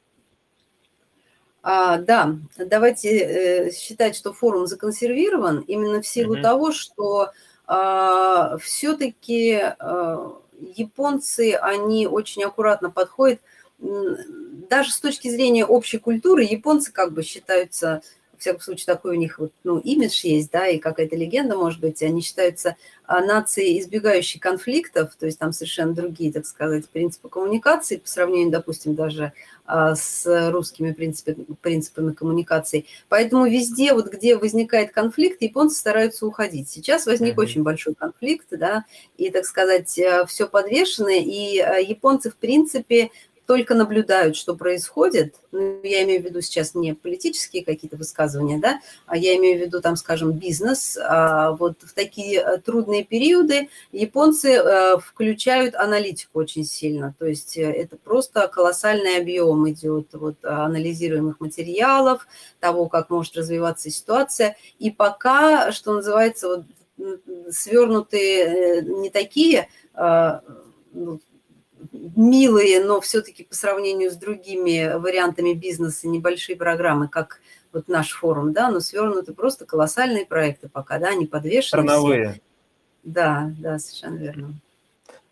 А, 1.62 1.99
да, 1.99 2.37
давайте 2.59 3.19
э, 3.19 3.73
считать, 3.73 4.16
что 4.16 4.33
форум 4.33 4.66
законсервирован 4.66 5.61
именно 5.61 6.02
в 6.02 6.07
силу 6.07 6.37
mm-hmm. 6.37 6.42
того, 6.42 6.73
что 6.73 7.31
а, 7.66 8.57
все-таки 8.59 9.61
а, 9.78 10.33
японцы, 10.59 11.54
они 11.54 12.09
очень 12.09 12.42
аккуратно 12.42 12.90
подходят, 12.90 13.40
даже 13.78 14.92
с 14.92 15.00
точки 15.00 15.28
зрения 15.28 15.64
общей 15.64 15.99
культуры, 15.99 16.45
японцы 16.45 16.92
как 16.92 17.12
бы 17.12 17.23
считаются 17.23 18.02
всяком 18.42 18.61
случае, 18.61 18.87
такой 18.87 19.16
у 19.16 19.18
них 19.18 19.38
вот, 19.38 19.52
ну, 19.64 19.78
имидж 19.78 20.20
есть, 20.25 20.50
да, 20.50 20.66
и 20.68 20.78
какая-то 20.78 21.16
легенда, 21.16 21.56
может 21.56 21.80
быть, 21.80 22.02
они 22.02 22.20
считаются 22.20 22.76
а, 23.04 23.20
нацией, 23.20 23.80
избегающей 23.80 24.38
конфликтов, 24.40 25.14
то 25.18 25.26
есть 25.26 25.38
там 25.38 25.52
совершенно 25.52 25.94
другие, 25.94 26.32
так 26.32 26.46
сказать, 26.46 26.88
принципы 26.88 27.28
коммуникации 27.28 27.96
по 27.96 28.08
сравнению, 28.08 28.50
допустим, 28.50 28.94
даже 28.94 29.32
а, 29.64 29.94
с 29.94 30.50
русскими 30.50 30.92
принципами, 30.92 31.44
принципами 31.61 32.12
коммуникации. 32.12 32.87
Поэтому 33.08 33.46
везде, 33.46 33.94
вот 33.94 34.12
где 34.12 34.37
возникает 34.37 34.92
конфликт, 34.92 35.40
японцы 35.40 35.78
стараются 35.78 36.26
уходить. 36.26 36.68
Сейчас 36.68 37.06
возник 37.06 37.34
mm-hmm. 37.34 37.42
очень 37.42 37.62
большой 37.62 37.94
конфликт, 37.94 38.46
да, 38.50 38.84
и, 39.16 39.30
так 39.30 39.44
сказать, 39.44 39.99
э, 39.99 40.25
все 40.26 40.49
подвешено, 40.49 41.11
и 41.11 41.58
э, 41.58 41.82
японцы, 41.82 42.30
в 42.30 42.37
принципе, 42.37 43.11
только 43.46 43.75
наблюдают, 43.75 44.37
что 44.37 44.54
происходит, 44.54 45.34
ну, 45.50 45.80
я 45.82 46.04
имею 46.04 46.22
в 46.22 46.25
виду 46.25 46.40
сейчас 46.40 46.75
не 46.75 46.94
политические 46.94 47.64
какие-то 47.64 47.96
высказывания, 47.96 48.58
да, 48.58 48.80
а 49.06 49.16
я 49.16 49.37
имею 49.37 49.58
в 49.58 49.62
виду, 49.62 49.80
там, 49.80 49.96
скажем, 49.96 50.32
бизнес, 50.32 50.96
а 50.96 51.52
вот 51.52 51.82
в 51.82 51.92
такие 51.92 52.40
э, 52.40 52.58
трудные 52.58 53.04
периоды 53.04 53.68
японцы 53.90 54.52
э, 54.52 54.99
включают 54.99 55.75
аналитику 55.75 56.38
очень 56.38 56.64
сильно, 56.64 57.14
то 57.18 57.26
есть 57.26 57.56
э, 57.56 57.62
это 57.62 57.96
просто 57.96 58.46
колоссальный 58.49 59.18
объем 59.18 59.68
идет 59.68 60.08
вот 60.12 60.37
анализируемых 60.44 61.40
материалов, 61.40 62.26
того, 62.61 62.88
как 62.88 63.11
может 63.11 63.37
развиваться 63.37 63.90
ситуация, 63.90 64.56
и 64.78 64.90
пока, 64.90 65.72
что 65.72 65.94
называется, 65.94 66.49
вот, 66.49 66.64
свернутые 67.50 68.82
не 68.82 69.11
такие 69.11 69.68
ну, 70.92 71.20
милые, 72.16 72.85
но 72.85 73.00
все-таки 73.00 73.44
по 73.44 73.54
сравнению 73.54 74.11
с 74.11 74.16
другими 74.16 74.97
вариантами 74.99 75.54
бизнеса 75.54 76.09
небольшие 76.09 76.56
программы, 76.56 77.09
как 77.09 77.40
вот 77.73 77.88
наш 77.88 78.11
форум, 78.12 78.52
да, 78.52 78.71
но 78.71 78.80
свернуты 78.80 79.32
просто 79.32 79.64
колоссальные 79.64 80.26
проекты 80.26 80.68
пока, 80.68 80.99
да, 80.99 81.09
они 81.09 81.26
подвешены. 81.26 81.82
Страновые. 81.82 82.40
Да, 83.04 83.52
да, 83.59 83.78
совершенно 83.78 84.16
верно. 84.16 84.54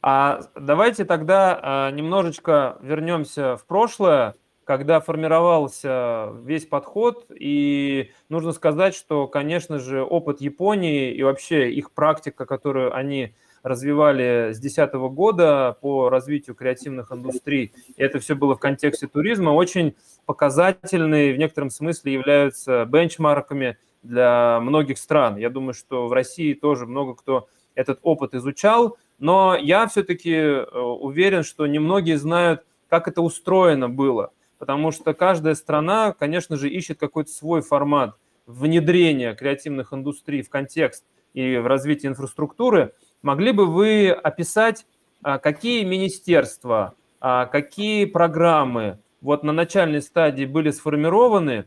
А 0.03 0.41
давайте 0.55 1.05
тогда 1.05 1.59
а, 1.61 1.91
немножечко 1.91 2.79
вернемся 2.81 3.57
в 3.57 3.67
прошлое, 3.67 4.35
когда 4.65 5.01
формировался 5.01 6.33
весь 6.45 6.65
подход, 6.65 7.27
и 7.31 8.13
нужно 8.29 8.53
сказать, 8.53 8.95
что, 8.95 9.27
конечно 9.27 9.79
же, 9.79 10.03
опыт 10.03 10.41
Японии 10.41 11.13
и 11.13 11.23
вообще 11.23 11.71
их 11.71 11.91
практика, 11.91 12.47
которую 12.47 12.95
они 12.95 13.35
развивали 13.63 14.53
с 14.53 14.59
2010 14.59 14.95
года 15.15 15.77
по 15.81 16.09
развитию 16.09 16.57
креативных 16.57 17.13
индустрий, 17.13 17.73
и 17.97 18.03
это 18.03 18.19
все 18.19 18.35
было 18.35 18.57
в 18.57 18.61
контексте 18.61 19.07
туризма, 19.07 19.51
очень 19.51 19.95
показательные, 20.27 21.35
в 21.35 21.39
некотором 21.39 21.71
смысле 21.71 22.13
являются 22.13 22.85
бенчмарками 22.87 23.77
для 24.03 24.61
многих 24.61 24.99
стран. 24.99 25.37
Я 25.37 25.51
думаю, 25.51 25.75
что 25.75 26.09
в 26.09 26.13
России 26.13 26.55
тоже 26.55 26.87
много 26.87 27.15
кто 27.15 27.49
этот 27.75 28.01
опыт 28.03 28.35
изучал, 28.35 28.97
но 29.19 29.57
я 29.57 29.87
все-таки 29.87 30.33
э, 30.33 30.79
уверен, 30.79 31.43
что 31.45 31.67
немногие 31.67 32.19
знают, 32.19 32.65
как 32.89 33.09
это 33.09 33.21
устроено 33.21 33.89
было, 33.89 34.33
потому 34.59 34.91
что 34.91 35.15
каждая 35.15 35.55
страна, 35.55 36.13
конечно 36.13 36.57
же, 36.57 36.69
ищет 36.69 36.99
какой-то 36.99 37.31
свой 37.31 37.61
формат 37.61 38.17
внедрения 38.47 39.35
креативных 39.35 39.93
индустрий 39.93 40.43
в 40.43 40.49
контекст 40.49 41.05
и 41.35 41.59
в 41.59 41.67
развитие 41.67 42.11
инфраструктуры– 42.11 42.95
Могли 43.23 43.53
бы 43.53 43.67
вы 43.67 44.11
описать, 44.11 44.87
а, 45.23 45.39
какие 45.39 45.85
министерства, 45.85 46.95
а, 47.21 47.45
какие 47.45 48.07
программы 48.07 48.99
вот 49.21 49.43
на 49.43 49.53
начальной 49.53 50.01
стадии 50.01 50.47
были 50.47 50.71
сформированы, 50.71 51.67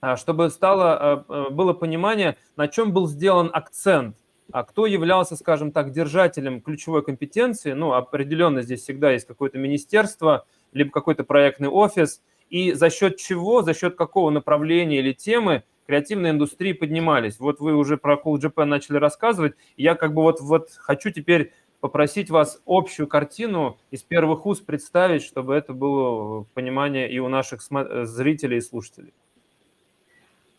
а, 0.00 0.16
чтобы 0.16 0.50
стало, 0.50 1.24
было 1.50 1.72
понимание, 1.72 2.36
на 2.56 2.68
чем 2.68 2.92
был 2.92 3.08
сделан 3.08 3.50
акцент, 3.52 4.16
а 4.52 4.62
кто 4.62 4.86
являлся, 4.86 5.34
скажем 5.34 5.72
так, 5.72 5.90
держателем 5.90 6.60
ключевой 6.60 7.02
компетенции, 7.02 7.72
ну, 7.72 7.94
определенно 7.94 8.62
здесь 8.62 8.82
всегда 8.82 9.10
есть 9.10 9.26
какое-то 9.26 9.58
министерство, 9.58 10.46
либо 10.72 10.92
какой-то 10.92 11.24
проектный 11.24 11.68
офис, 11.68 12.22
и 12.48 12.72
за 12.72 12.88
счет 12.88 13.16
чего, 13.16 13.62
за 13.62 13.74
счет 13.74 13.96
какого 13.96 14.30
направления 14.30 15.00
или 15.00 15.12
темы 15.12 15.64
креативной 15.88 16.30
индустрии 16.30 16.74
поднимались. 16.74 17.40
Вот 17.40 17.60
вы 17.60 17.74
уже 17.74 17.96
про 17.96 18.16
Cool 18.22 18.38
Japan 18.38 18.66
начали 18.66 18.98
рассказывать. 18.98 19.54
Я 19.78 19.94
как 19.94 20.12
бы 20.12 20.20
вот, 20.20 20.38
вот 20.40 20.68
хочу 20.76 21.10
теперь 21.10 21.54
попросить 21.80 22.28
вас 22.28 22.60
общую 22.66 23.06
картину 23.06 23.78
из 23.90 24.02
первых 24.02 24.44
уст 24.44 24.66
представить, 24.66 25.22
чтобы 25.22 25.54
это 25.54 25.72
было 25.72 26.44
понимание 26.52 27.10
и 27.10 27.18
у 27.20 27.28
наших 27.28 27.62
зрителей 27.62 28.58
и 28.58 28.60
слушателей. 28.60 29.14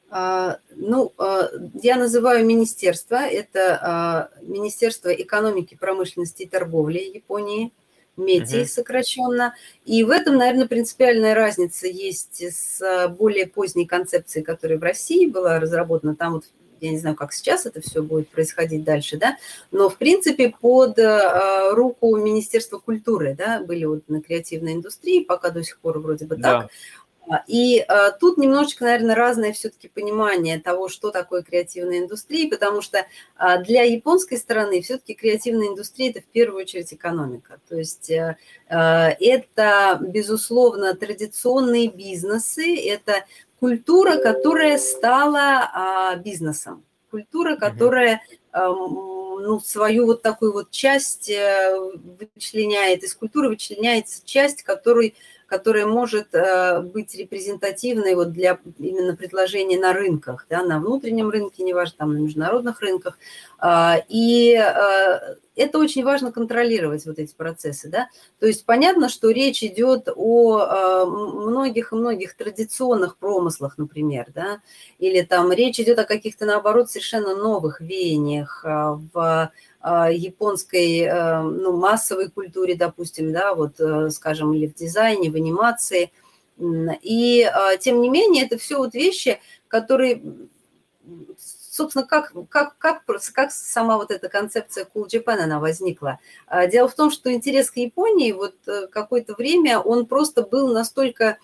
А, 0.10 0.58
ну, 0.76 1.14
а, 1.20 1.50
я 1.76 1.98
называю 1.98 2.44
министерство. 2.44 3.18
Это 3.18 3.80
а, 3.84 4.30
Министерство 4.42 5.10
экономики, 5.10 5.78
промышленности 5.80 6.42
и 6.42 6.48
торговли 6.48 6.98
Японии. 6.98 7.72
МЕТИ 8.20 8.66
сокращенно. 8.66 9.56
И 9.86 10.04
в 10.04 10.10
этом, 10.10 10.38
наверное, 10.38 10.68
принципиальная 10.68 11.34
разница 11.34 11.88
есть 11.88 12.42
с 12.42 13.08
более 13.18 13.48
поздней 13.48 13.86
концепцией, 13.86 14.44
которая 14.44 14.78
в 14.78 14.84
России 14.84 15.26
была 15.26 15.60
разработана. 15.60 16.16
Там 16.16 16.34
вот 16.34 16.46
я 16.82 16.92
не 16.92 16.98
знаю, 16.98 17.16
как 17.16 17.34
сейчас 17.34 17.66
это 17.66 17.82
все 17.82 18.02
будет 18.02 18.30
происходить 18.30 18.84
дальше, 18.84 19.18
да, 19.18 19.38
но, 19.72 19.90
в 19.90 19.98
принципе, 19.98 20.54
под 20.60 20.98
э, 20.98 21.74
руку 21.74 22.16
Министерства 22.16 22.78
культуры, 22.78 23.36
да, 23.38 23.62
были 23.62 23.86
вот 23.86 24.08
на 24.08 24.22
креативной 24.22 24.74
индустрии, 24.74 25.24
пока 25.24 25.50
до 25.50 25.64
сих 25.64 25.80
пор 25.80 26.00
вроде 26.00 26.26
бы 26.26 26.38
да. 26.38 26.62
так, 26.62 26.72
и 27.48 27.80
а, 27.88 28.12
тут 28.12 28.38
немножечко, 28.38 28.86
наверное, 28.86 29.16
разное 29.16 29.54
все-таки 29.54 29.88
понимание 29.88 30.60
того, 30.60 30.90
что 30.90 31.12
такое 31.12 31.44
креативная 31.44 32.00
индустрия, 32.00 32.50
потому 32.50 32.82
что 32.82 33.06
а, 33.36 33.58
для 33.60 33.84
японской 33.84 34.38
стороны 34.38 34.82
все-таки 34.82 35.14
креативная 35.14 35.68
индустрия– 35.68 36.10
это 36.12 36.22
в 36.22 36.26
первую 36.26 36.64
очередь 36.64 36.92
экономика. 36.92 37.60
То 37.70 37.76
есть 37.78 38.12
а, 38.12 38.36
это, 39.20 40.00
безусловно, 40.02 40.96
традиционные 40.96 41.90
бизнесы, 41.90 42.76
это 42.76 43.26
культура, 43.60 44.18
которая 44.18 44.78
стала 44.78 46.16
бизнесом, 46.24 46.84
культура, 47.12 47.58
которая 47.58 48.22
ну, 48.54 49.60
свою 49.60 50.06
вот 50.06 50.22
такую 50.22 50.54
вот 50.54 50.72
часть 50.72 51.30
э, 51.30 51.92
вычленяет, 52.20 53.04
из 53.04 53.16
культуры 53.16 53.50
вычленяется 53.50 54.22
часть, 54.26 54.64
которой 54.64 55.16
которая 55.50 55.86
может 55.86 56.34
э, 56.34 56.82
быть 56.82 57.16
репрезентативной 57.16 58.16
вот 58.16 58.32
для 58.32 58.60
именно 58.78 59.16
предложения 59.16 59.80
на 59.80 59.94
рынках, 59.94 60.46
да, 60.50 60.64
на 60.64 60.80
внутреннем 60.80 61.30
рынке, 61.30 61.64
неважно, 61.64 61.96
там 61.98 62.14
на 62.14 62.20
международных 62.20 62.80
рынках. 62.82 63.18
А, 63.58 63.98
и 64.08 64.54
э, 64.54 65.36
это 65.56 65.80
очень 65.80 66.04
важно 66.04 66.32
контролировать, 66.32 67.06
вот 67.06 67.18
эти 67.18 67.34
процессы, 67.34 67.90
да. 67.90 68.08
То 68.40 68.46
есть 68.46 68.66
понятно, 68.66 69.10
что 69.10 69.32
речь 69.32 69.64
идет 69.64 70.08
о 70.16 70.60
э, 70.60 71.06
многих 71.06 71.92
и 71.92 71.96
многих 71.96 72.36
традиционных 72.36 73.18
промыслах, 73.18 73.78
например, 73.78 74.28
да, 74.34 74.62
или 75.00 75.22
там 75.22 75.52
речь 75.52 75.80
идет 75.80 76.00
о 76.00 76.06
каких-то, 76.06 76.46
наоборот, 76.46 76.92
совершенно 76.92 77.36
новых 77.36 77.82
веяниях 77.82 78.64
в 78.64 79.52
японской 79.82 81.10
ну, 81.42 81.78
массовой 81.78 82.30
культуре, 82.30 82.76
допустим, 82.76 83.32
да, 83.32 83.56
вот, 83.56 83.80
скажем, 84.12 84.54
или 84.54 84.68
в 84.68 84.74
дизайне, 84.74 85.32
в 85.32 85.36
анимации. 85.36 86.12
И, 87.02 87.50
тем 87.80 88.02
не 88.02 88.10
менее, 88.10 88.46
это 88.46 88.58
все 88.58 88.78
вот 88.78 88.94
вещи, 88.94 89.40
которые 89.70 90.22
собственно, 91.80 92.06
как, 92.06 92.34
как, 92.50 92.78
как, 92.78 93.04
как 93.06 93.52
сама 93.52 93.98
вот 93.98 94.12
эта 94.12 94.28
концепция 94.28 94.86
Cool 94.94 95.08
Japan, 95.08 95.38
она 95.38 95.60
возникла? 95.60 96.20
А, 96.46 96.68
дело 96.68 96.90
в 96.90 96.94
том, 96.94 97.10
что 97.10 97.32
интерес 97.32 97.72
к 97.72 97.78
Японии 97.78 98.34
вот 98.34 98.56
э, 98.68 98.88
какое-то 98.88 99.34
время, 99.34 99.80
он 99.80 100.06
просто 100.06 100.42
был 100.42 100.74
настолько 100.74 101.38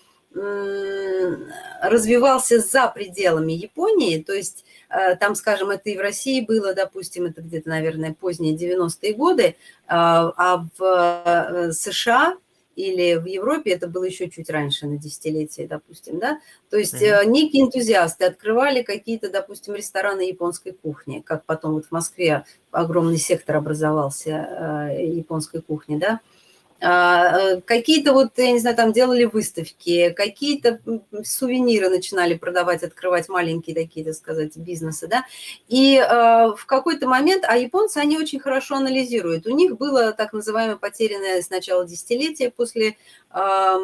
развивался 1.82 2.60
за 2.60 2.88
пределами 2.88 3.52
Японии, 3.52 4.22
то 4.22 4.32
есть 4.34 4.64
э, 4.90 5.16
там, 5.16 5.34
скажем, 5.34 5.70
это 5.70 5.88
и 5.90 5.96
в 5.96 6.00
России 6.00 6.40
было, 6.40 6.74
допустим, 6.74 7.26
это 7.26 7.42
где-то, 7.42 7.68
наверное, 7.68 8.14
поздние 8.14 8.54
90-е 8.54 9.14
годы, 9.14 9.56
а, 9.86 10.32
а 10.36 10.66
в 10.78 10.82
э, 10.82 11.72
США 11.72 12.36
или 12.74 13.14
в 13.14 13.24
Европе 13.24 13.70
это 13.70 13.88
было 13.88 14.04
еще 14.04 14.28
чуть 14.28 14.50
раньше, 14.50 14.86
на 14.86 14.98
десятилетие, 14.98 15.66
допустим, 15.66 16.18
да, 16.18 16.40
то 16.68 16.76
есть 16.76 17.02
mm-hmm. 17.02 17.26
некие 17.26 17.62
энтузиасты 17.64 18.26
открывали 18.26 18.82
какие-то, 18.82 19.30
допустим, 19.30 19.74
рестораны 19.74 20.28
японской 20.28 20.72
кухни, 20.72 21.22
как 21.24 21.44
потом 21.46 21.72
вот 21.72 21.86
в 21.86 21.92
Москве 21.92 22.44
огромный 22.70 23.16
сектор 23.16 23.56
образовался 23.56 24.90
э, 24.90 25.06
японской 25.06 25.62
кухни, 25.62 25.96
да, 25.96 26.20
э, 26.20 26.35
какие-то 26.78 28.12
вот, 28.12 28.32
я 28.36 28.52
не 28.52 28.58
знаю, 28.58 28.76
там 28.76 28.92
делали 28.92 29.24
выставки, 29.24 30.10
какие-то 30.10 30.80
сувениры 31.24 31.88
начинали 31.88 32.34
продавать, 32.34 32.82
открывать 32.82 33.28
маленькие 33.28 33.74
такие, 33.74 34.04
так 34.04 34.14
сказать, 34.14 34.56
бизнесы, 34.56 35.06
да, 35.06 35.24
и 35.68 35.96
э, 35.96 36.52
в 36.56 36.66
какой-то 36.66 37.08
момент, 37.08 37.44
а 37.46 37.56
японцы, 37.56 37.98
они 37.98 38.18
очень 38.18 38.40
хорошо 38.40 38.76
анализируют, 38.76 39.46
у 39.46 39.50
них 39.50 39.76
было 39.76 40.12
так 40.12 40.32
называемое 40.32 40.76
потерянное 40.76 41.42
сначала 41.42 41.86
десятилетие 41.86 42.50
после 42.50 42.88
э, 42.88 43.76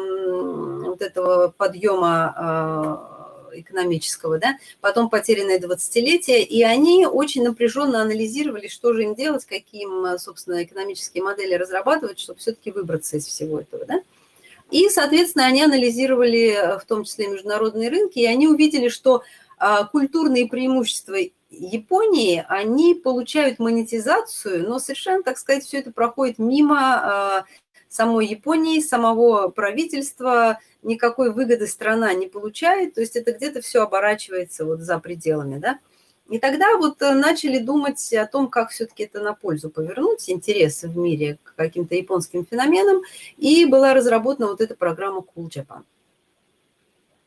вот 0.85 1.01
этого 1.01 1.53
подъема 1.55 3.22
экономического, 3.59 4.39
да, 4.39 4.57
потом 4.81 5.09
потерянное 5.09 5.59
20-летие, 5.59 6.41
и 6.41 6.63
они 6.63 7.05
очень 7.05 7.43
напряженно 7.43 8.01
анализировали, 8.01 8.67
что 8.67 8.93
же 8.93 9.03
им 9.03 9.15
делать, 9.15 9.45
какие 9.45 9.83
им, 9.83 10.17
собственно, 10.19 10.63
экономические 10.63 11.23
модели 11.23 11.53
разрабатывать, 11.55 12.19
чтобы 12.19 12.39
все-таки 12.39 12.71
выбраться 12.71 13.17
из 13.17 13.25
всего 13.25 13.59
этого, 13.59 13.85
да. 13.85 14.01
И, 14.71 14.89
соответственно, 14.89 15.45
они 15.45 15.61
анализировали 15.61 16.47
э, 16.49 16.79
в 16.79 16.85
том 16.85 17.03
числе 17.03 17.27
международные 17.27 17.89
рынки, 17.89 18.19
и 18.19 18.25
они 18.25 18.47
увидели, 18.47 18.89
что 18.89 19.23
а, 19.59 19.85
культурные 19.85 20.47
преимущества 20.47 21.15
Японии, 21.49 22.43
они 22.49 22.95
получают 22.95 23.59
монетизацию, 23.59 24.67
но 24.67 24.79
совершенно, 24.79 25.23
так 25.23 25.37
сказать, 25.37 25.63
все 25.63 25.79
это 25.79 25.91
проходит 25.91 26.39
мимо 26.39 26.79
а, 26.79 27.45
самой 27.93 28.25
Японии, 28.25 28.79
самого 28.79 29.49
правительства, 29.49 30.59
никакой 30.81 31.31
выгоды 31.31 31.67
страна 31.67 32.11
не 32.13 32.27
получает, 32.27 32.95
то 32.95 33.01
есть 33.01 33.15
это 33.15 33.33
где-то 33.33 33.61
все 33.61 33.83
оборачивается 33.83 34.65
вот 34.65 34.79
за 34.79 34.97
пределами, 34.99 35.59
да. 35.59 35.79
И 36.29 36.39
тогда 36.39 36.77
вот 36.77 37.01
э, 37.01 37.13
начали 37.13 37.59
думать 37.59 38.11
о 38.13 38.25
том, 38.25 38.47
как 38.47 38.71
все-таки 38.71 39.03
это 39.03 39.19
на 39.19 39.33
пользу 39.33 39.69
повернуть, 39.69 40.27
интересы 40.29 40.87
в 40.87 40.97
мире 40.97 41.37
к 41.43 41.53
каким-то 41.55 41.93
японским 41.93 42.45
феноменам, 42.45 43.03
и 43.37 43.65
была 43.65 43.93
разработана 43.93 44.47
вот 44.47 44.61
эта 44.61 44.75
программа 44.75 45.19
Cool 45.19 45.49
Japan. 45.49 45.83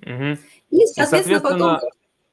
Угу. 0.01 0.41
И, 0.71 0.87
соответственно, 0.87 1.03
и, 1.03 1.07
соответственно 1.07 1.41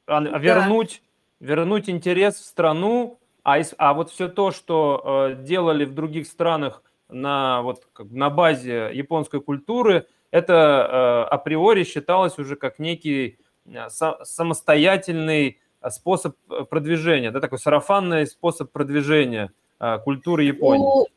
потом... 0.08 0.42
вернуть, 0.42 1.04
да. 1.40 1.48
вернуть 1.48 1.90
интерес 1.90 2.36
в 2.36 2.46
страну, 2.46 3.20
а, 3.44 3.62
а 3.78 3.94
вот 3.94 4.10
все 4.10 4.28
то, 4.28 4.50
что 4.50 5.30
э, 5.30 5.44
делали 5.44 5.86
в 5.86 5.94
других 5.94 6.26
странах 6.26 6.82
на, 7.14 7.62
вот, 7.62 7.84
на 7.98 8.30
базе 8.30 8.92
японской 8.94 9.42
культуры, 9.42 10.08
это 10.32 11.28
э, 11.30 11.34
априори 11.34 11.84
считалось 11.84 12.38
уже 12.40 12.56
как 12.56 12.80
некий 12.80 13.38
э, 13.66 13.90
самостоятельный 14.24 15.60
э, 15.82 15.90
способ 15.90 16.36
продвижения, 16.70 17.32
да, 17.32 17.40
такой 17.40 17.60
сарафанный 17.60 18.28
способ 18.28 18.72
продвижения 18.72 19.52
культуры 20.06 20.44
Японии. 20.44 20.82
Ну, 20.82 21.08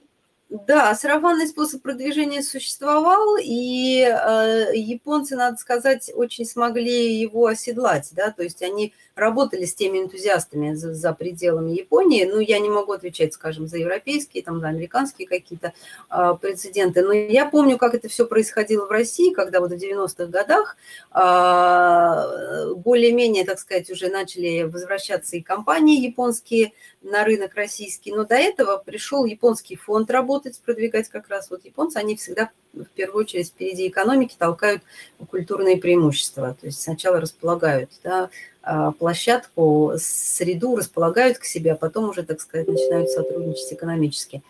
да, 0.49 0.95
сарафанный 0.95 1.49
способ 1.49 1.83
продвижения 1.83 2.41
существовал, 2.41 3.37
и 3.43 4.01
э, 4.03 4.77
японцы, 4.77 5.35
надо 5.35 5.57
сказать, 5.57 6.11
очень 6.15 6.45
смогли 6.45 7.19
его 7.19 7.47
оседлать, 7.47 8.11
да, 8.13 8.31
то 8.31 8.45
есть 8.45 8.63
они 8.63 8.95
работали 9.17 9.65
с 9.65 9.75
теми 9.75 9.99
энтузиастами 9.99 10.75
за, 10.75 10.95
за 10.95 11.13
пределами 11.15 11.73
Японии, 11.73 12.25
ну, 12.25 12.39
я 12.39 12.59
не 12.59 12.69
могу 12.69 12.93
отвечать, 12.93 13.33
скажем, 13.33 13.67
за 13.67 13.79
европейские, 13.79 14.45
там, 14.45 14.61
за 14.61 14.69
американские 14.69 15.27
какие-то 15.27 15.73
э, 16.11 16.35
прецеденты, 16.41 17.03
но 17.03 17.13
я 17.13 17.47
помню, 17.47 17.79
как 17.79 17.95
это 17.95 18.09
все 18.09 18.27
происходило 18.27 18.87
в 18.87 18.91
России, 18.91 19.33
когда 19.33 19.61
вот 19.61 19.73
в 19.73 19.75
90-х 19.75 20.27
годах 20.27 20.77
э, 21.15 22.75
более-менее, 22.75 23.47
так 23.47 23.59
сказать, 23.59 23.91
уже 23.91 24.09
начали 24.09 24.65
возвращаться 24.65 25.37
и 25.37 25.41
компании 25.41 26.01
японские 26.01 26.73
на 27.03 27.25
рынок 27.25 27.55
российский, 27.55 28.13
но 28.13 28.25
до 28.25 28.35
этого 28.35 28.77
пришел 28.77 29.25
японский 29.25 29.77
фонд 29.77 30.11
работать, 30.11 30.61
продвигать 30.61 31.09
как 31.09 31.29
раз. 31.29 31.51
Вот 31.51 31.65
японцы, 31.65 31.97
они 31.97 32.17
всегда 32.17 32.51
в 32.85 32.89
первую 32.95 33.25
очередь 33.25 33.49
впереди 33.49 33.89
экономики 33.89 34.37
толкают 34.39 34.83
культурные 35.31 35.77
преимущества. 35.77 36.57
То 36.61 36.67
есть 36.67 36.83
сначала 36.83 37.21
располагают 37.21 37.91
да, 38.05 38.31
а, 38.63 38.93
площадку, 38.93 39.95
среду 39.99 40.77
располагают 40.77 41.39
к 41.39 41.45
себе, 41.45 41.73
а 41.73 41.77
потом 41.77 42.11
уже, 42.11 42.23
так 42.23 42.41
сказать, 42.41 42.69
начинают 42.69 43.11
сотрудничать 43.11 43.73
экономически. 43.73 44.43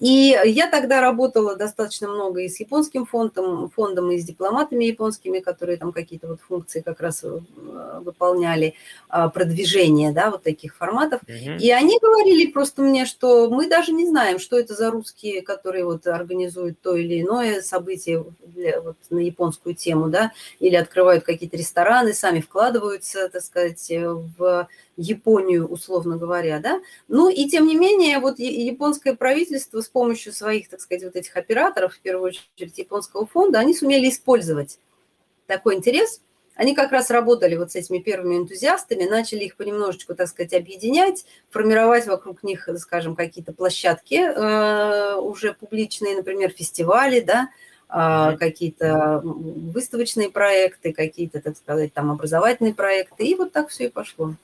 И 0.00 0.38
я 0.44 0.68
тогда 0.68 1.00
работала 1.00 1.56
достаточно 1.56 2.08
много 2.08 2.40
и 2.40 2.48
с 2.48 2.60
японским 2.60 3.06
фондом, 3.06 3.70
фондом 3.70 4.10
и 4.10 4.18
с 4.18 4.24
дипломатами 4.24 4.84
японскими, 4.84 5.38
которые 5.38 5.78
там 5.78 5.92
какие-то 5.92 6.28
вот 6.28 6.40
функции 6.40 6.80
как 6.80 7.00
раз 7.00 7.24
э, 7.24 7.40
выполняли, 8.00 8.74
а, 9.08 9.28
продвижение, 9.28 10.12
да, 10.12 10.30
вот 10.30 10.42
таких 10.42 10.76
форматов. 10.76 11.20
Угу. 11.22 11.58
И 11.58 11.70
они 11.70 11.98
говорили 12.00 12.50
просто 12.50 12.82
мне, 12.82 13.06
что 13.06 13.48
мы 13.50 13.68
даже 13.68 13.92
не 13.92 14.06
знаем, 14.06 14.38
что 14.38 14.58
это 14.58 14.74
за 14.74 14.90
русские, 14.90 15.42
которые 15.42 15.84
вот 15.84 16.06
организуют 16.06 16.80
то 16.80 16.96
или 16.96 17.20
иное 17.20 17.62
событие 17.62 18.24
для, 18.44 18.80
вот, 18.80 18.96
на 19.10 19.18
японскую 19.18 19.74
тему, 19.74 20.08
да, 20.08 20.32
или 20.58 20.76
открывают 20.76 21.24
какие-то 21.24 21.56
рестораны, 21.56 22.12
сами 22.12 22.40
вкладываются, 22.40 23.28
так 23.28 23.42
сказать, 23.42 23.90
в 23.90 24.68
Японию, 24.96 25.66
условно 25.68 26.18
говоря, 26.18 26.60
да. 26.60 26.80
Ну 27.08 27.30
и 27.30 27.48
тем 27.48 27.66
не 27.66 27.76
менее, 27.76 28.18
вот 28.18 28.38
японское 28.38 29.14
правительство 29.14 29.71
с 29.80 29.88
помощью 29.88 30.32
своих, 30.32 30.68
так 30.68 30.80
сказать, 30.80 31.04
вот 31.04 31.16
этих 31.16 31.36
операторов, 31.36 31.94
в 31.94 32.00
первую 32.00 32.28
очередь 32.28 32.78
японского 32.78 33.26
фонда, 33.26 33.60
они 33.60 33.74
сумели 33.74 34.08
использовать 34.08 34.78
такой 35.46 35.76
интерес. 35.76 36.20
Они 36.54 36.74
как 36.74 36.92
раз 36.92 37.10
работали 37.10 37.56
вот 37.56 37.72
с 37.72 37.76
этими 37.76 37.98
первыми 37.98 38.36
энтузиастами, 38.36 39.04
начали 39.04 39.44
их 39.44 39.56
понемножечку, 39.56 40.14
так 40.14 40.28
сказать, 40.28 40.52
объединять, 40.52 41.24
формировать 41.48 42.06
вокруг 42.06 42.42
них, 42.42 42.68
скажем, 42.76 43.16
какие-то 43.16 43.52
площадки 43.54 44.16
э, 44.16 45.16
уже 45.16 45.54
публичные, 45.54 46.14
например, 46.14 46.50
фестивали, 46.50 47.20
да, 47.20 47.48
э, 47.88 48.36
какие-то 48.36 49.22
выставочные 49.24 50.30
проекты, 50.30 50.92
какие-то, 50.92 51.40
так 51.40 51.56
сказать, 51.56 51.94
там 51.94 52.10
образовательные 52.10 52.74
проекты, 52.74 53.24
и 53.24 53.34
вот 53.34 53.52
так 53.52 53.68
все 53.70 53.86
и 53.86 53.88
пошло. 53.88 54.34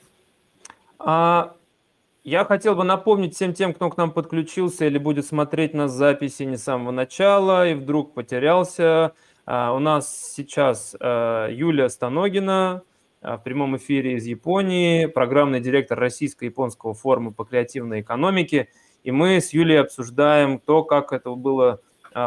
А, 0.98 1.54
я 2.28 2.44
хотел 2.44 2.74
бы 2.74 2.84
напомнить 2.84 3.34
всем 3.34 3.54
тем, 3.54 3.72
кто 3.72 3.88
к 3.88 3.96
нам 3.96 4.10
подключился 4.10 4.84
или 4.84 4.98
будет 4.98 5.24
смотреть 5.24 5.72
нас 5.72 5.92
записи 5.92 6.42
не 6.42 6.58
с 6.58 6.64
самого 6.64 6.90
начала 6.90 7.66
и 7.66 7.72
вдруг 7.72 8.12
потерялся. 8.12 9.14
А, 9.46 9.72
у 9.72 9.78
нас 9.78 10.34
сейчас 10.34 10.94
а, 11.00 11.48
Юлия 11.48 11.88
Станогина 11.88 12.82
в 13.22 13.38
прямом 13.38 13.78
эфире 13.78 14.16
из 14.16 14.26
Японии, 14.26 15.06
программный 15.06 15.60
директор 15.60 15.98
Российско-японского 15.98 16.92
форума 16.92 17.32
по 17.32 17.44
креативной 17.44 18.02
экономике. 18.02 18.68
И 19.04 19.10
мы 19.10 19.40
с 19.40 19.54
Юлией 19.54 19.80
обсуждаем 19.80 20.58
то, 20.58 20.84
как 20.84 21.12
это 21.12 21.30
было 21.30 21.80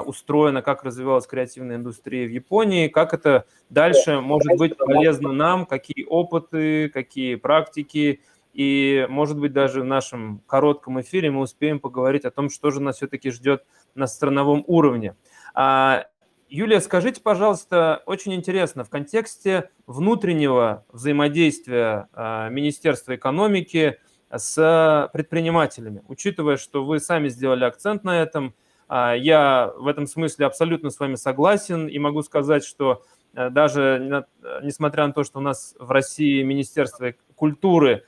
устроено, 0.06 0.62
как 0.62 0.84
развивалась 0.84 1.28
креативная 1.28 1.78
индустрия 1.78 2.28
в 2.28 2.32
Японии, 2.32 2.88
как 2.88 3.14
это 3.14 3.46
дальше 3.70 4.20
может 4.20 4.58
быть 4.58 4.78
полезно 4.78 5.32
нам, 5.32 5.66
какие 5.66 6.06
опыты, 6.06 6.90
какие 6.90 7.36
практики, 7.36 8.22
и, 8.54 9.06
может 9.10 9.40
быть, 9.40 9.54
даже 9.54 9.82
в 9.82 9.86
нашем 9.86 10.42
коротком 10.46 11.00
эфире 11.02 11.32
мы 11.32 11.42
успеем 11.42 11.80
поговорить 11.80 12.26
о 12.26 12.32
том, 12.32 12.50
что 12.50 12.72
же 12.72 12.82
нас 12.82 12.98
все-таки 12.98 13.32
ждет 13.32 13.64
на 13.96 14.08
страновом 14.08 14.64
уровне. 14.68 15.16
А, 15.54 16.06
Юлия, 16.50 16.82
скажите, 16.82 17.22
пожалуйста, 17.22 18.04
очень 18.06 18.34
интересно, 18.34 18.84
в 18.84 18.90
контексте 18.90 19.70
внутреннего 19.88 20.86
взаимодействия 20.92 22.10
а, 22.14 22.50
Министерства 22.50 23.16
экономики 23.16 24.00
с 24.30 25.10
предпринимателями, 25.14 26.04
учитывая, 26.08 26.58
что 26.58 26.86
вы 26.86 27.00
сами 27.00 27.30
сделали 27.30 27.64
акцент 27.64 28.04
на 28.04 28.22
этом, 28.22 28.54
а, 28.90 29.14
я 29.14 29.72
в 29.78 29.88
этом 29.88 30.08
смысле 30.08 30.46
абсолютно 30.46 30.90
с 30.90 31.00
вами 31.00 31.16
согласен 31.16 31.88
и 31.88 31.98
могу 32.00 32.22
сказать, 32.22 32.66
что 32.66 33.04
даже 33.34 34.28
несмотря 34.62 35.08
на 35.08 35.14
то, 35.14 35.24
что 35.24 35.40
у 35.40 35.42
нас 35.42 35.74
в 35.80 35.90
России 35.90 36.44
Министерство 36.44 37.14
культуры 37.34 38.04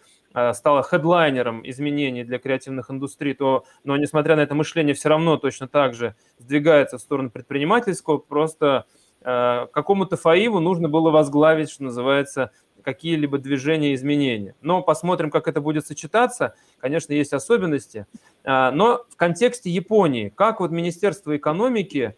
стала 0.54 0.84
хедлайнером 0.84 1.62
изменений 1.70 2.24
для 2.24 2.40
креативных 2.40 2.90
индустрий, 2.90 3.34
то, 3.34 3.64
но 3.84 3.98
несмотря 3.98 4.36
на 4.36 4.42
это 4.42 4.56
мышление, 4.56 4.94
все 4.96 5.10
равно 5.10 5.38
точно 5.38 5.68
так 5.68 5.94
же 5.94 6.16
сдвигается 6.38 6.98
в 6.98 7.02
сторону 7.02 7.30
предпринимательского, 7.30 8.18
просто 8.18 8.86
какому-то 9.22 10.18
ФАИВу 10.18 10.60
нужно 10.60 10.90
было 10.90 11.10
возглавить, 11.10 11.70
что 11.70 11.84
называется, 11.84 12.52
какие-либо 12.82 13.38
движения, 13.38 13.94
изменения. 13.94 14.56
Но 14.62 14.82
посмотрим, 14.82 15.32
как 15.32 15.48
это 15.48 15.62
будет 15.62 15.88
сочетаться. 15.88 16.56
Конечно, 16.80 17.14
есть 17.14 17.32
особенности. 17.32 18.06
Но 18.44 19.06
в 19.10 19.16
контексте 19.16 19.70
Японии, 19.70 20.28
как 20.28 20.60
вот 20.60 20.72
Министерство 20.72 21.38
экономики, 21.38 22.18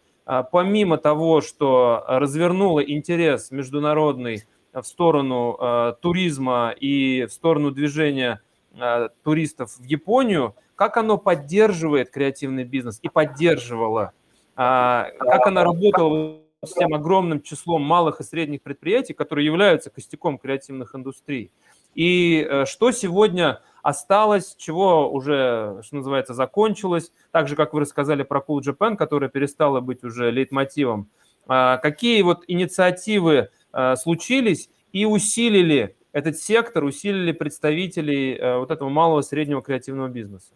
помимо 0.51 0.97
того, 0.97 1.41
что 1.41 2.04
развернуло 2.08 2.80
интерес 2.80 3.51
международный 3.51 4.45
в 4.82 4.88
сторону 4.88 5.58
э, 5.60 5.94
туризма 6.02 6.74
и 6.78 7.26
в 7.26 7.32
сторону 7.32 7.72
движения 7.72 8.42
э, 8.74 9.10
туристов 9.24 9.78
в 9.78 9.84
Японию, 9.84 10.56
как 10.76 10.98
оно 10.98 11.18
поддерживает 11.18 12.10
креативный 12.10 12.66
бизнес 12.66 13.00
и 13.02 13.10
поддерживало, 13.10 14.12
э, 14.56 14.58
как 14.58 15.48
она 15.48 15.64
работала 15.64 16.40
с 16.64 16.74
тем 16.74 16.94
огромным 16.94 17.42
числом 17.42 17.84
малых 17.84 18.20
и 18.20 18.24
средних 18.24 18.62
предприятий, 18.62 19.14
которые 19.14 19.46
являются 19.46 19.90
костяком 19.90 20.38
креативных 20.38 20.94
индустрий. 20.96 21.52
И 21.94 22.46
э, 22.48 22.66
что 22.66 22.92
сегодня 22.92 23.62
осталось, 23.82 24.56
чего 24.58 25.10
уже, 25.10 25.80
что 25.84 25.96
называется, 25.96 26.34
закончилось, 26.34 27.14
так 27.32 27.48
же, 27.48 27.56
как 27.56 27.74
вы 27.74 27.82
рассказали 27.82 28.24
про 28.24 28.44
Cool 28.46 28.60
Japan, 28.60 28.98
которая 28.98 29.30
перестала 29.30 29.80
быть 29.80 30.04
уже 30.04 30.32
лейтмотивом. 30.32 31.08
Э, 31.48 31.78
какие 31.82 32.22
вот 32.24 32.44
инициативы 32.48 33.50
Э, 33.64 33.64
случились 33.98 34.70
и 34.92 35.06
усилили 35.06 35.96
этот 36.16 36.40
сектор, 36.40 36.86
усилили 36.86 37.34
представителей 37.34 38.38
э, 38.38 38.58
вот 38.58 38.72
этого 38.72 38.88
малого 38.88 39.22
среднего 39.22 39.62
креативного 39.62 40.08
бизнеса? 40.08 40.54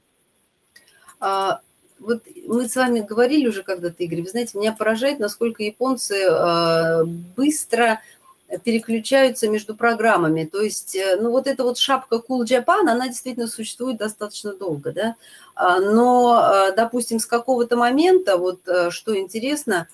А, 1.20 1.60
вот 2.00 2.24
мы 2.48 2.70
с 2.70 2.78
вами 2.78 3.02
говорили 3.02 3.50
уже 3.50 3.64
когда-то, 3.64 4.02
Игорь, 4.02 4.22
вы 4.22 4.30
знаете, 4.30 4.58
меня 4.58 4.72
поражает, 4.72 5.20
насколько 5.20 5.62
японцы 5.62 6.16
э, 6.16 7.04
быстро 7.36 8.00
переключаются 8.64 9.50
между 9.50 9.76
программами. 9.76 10.46
То 10.46 10.62
есть, 10.62 10.98
ну, 11.20 11.30
вот 11.30 11.46
эта 11.46 11.64
вот 11.64 11.78
шапка 11.78 12.24
Cool 12.26 12.46
Japan, 12.46 12.88
она 12.90 13.10
действительно 13.10 13.48
существует 13.48 13.98
достаточно 13.98 14.54
долго, 14.54 14.94
да. 14.94 15.16
А, 15.56 15.82
но, 15.82 16.72
допустим, 16.74 17.20
с 17.20 17.26
какого-то 17.26 17.76
момента, 17.76 18.38
вот 18.38 18.62
что 18.92 19.20
интересно, 19.20 19.90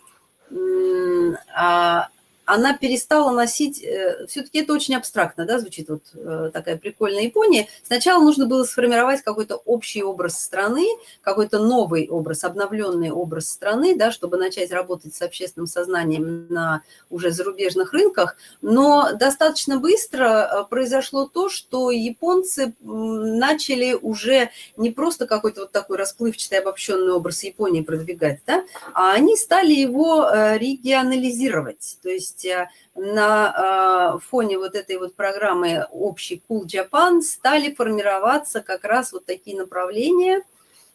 а, 1.55 2.09
она 2.45 2.77
перестала 2.77 3.31
носить, 3.31 3.83
э, 3.83 4.25
все-таки 4.27 4.59
это 4.59 4.73
очень 4.73 4.95
абстрактно, 4.95 5.45
да, 5.45 5.59
звучит 5.59 5.89
вот 5.89 6.03
э, 6.13 6.51
такая 6.53 6.77
прикольная 6.77 7.23
Япония. 7.23 7.67
Сначала 7.83 8.23
нужно 8.23 8.45
было 8.45 8.63
сформировать 8.63 9.23
какой-то 9.23 9.55
общий 9.55 10.03
образ 10.03 10.39
страны, 10.39 10.85
какой-то 11.21 11.59
новый 11.59 12.07
образ, 12.07 12.43
обновленный 12.43 13.11
образ 13.11 13.49
страны, 13.49 13.95
да, 13.95 14.11
чтобы 14.11 14.37
начать 14.37 14.71
работать 14.71 15.15
с 15.15 15.21
общественным 15.21 15.67
сознанием 15.67 16.47
на 16.49 16.83
уже 17.09 17.31
зарубежных 17.31 17.93
рынках. 17.93 18.37
Но 18.61 19.09
достаточно 19.13 19.79
быстро 19.79 20.25
э, 20.25 20.63
произошло 20.69 21.25
то, 21.25 21.49
что 21.49 21.89
японцы 21.89 22.75
начали 22.81 23.93
уже 23.93 24.51
не 24.77 24.91
просто 24.91 25.25
какой-то 25.25 25.61
вот 25.61 25.71
такой 25.71 25.97
расплывчатый 25.97 26.59
обобщенный 26.59 27.13
образ 27.13 27.43
Японии 27.43 27.81
продвигать, 27.81 28.41
да, 28.45 28.63
а 28.93 29.13
они 29.13 29.35
стали 29.35 29.73
его 29.73 30.29
регионализировать. 30.55 31.97
То 32.03 32.09
есть 32.09 32.34
есть 32.35 32.45
э, 32.45 32.67
на 32.95 34.15
э, 34.15 34.19
фоне 34.19 34.57
вот 34.57 34.75
этой 34.75 34.97
вот 34.97 35.15
программы 35.15 35.85
общей 35.91 36.41
Cool 36.47 36.65
Japan 36.65 37.21
стали 37.21 37.73
формироваться 37.73 38.61
как 38.61 38.83
раз 38.83 39.13
вот 39.13 39.25
такие 39.25 39.57
направления, 39.57 40.41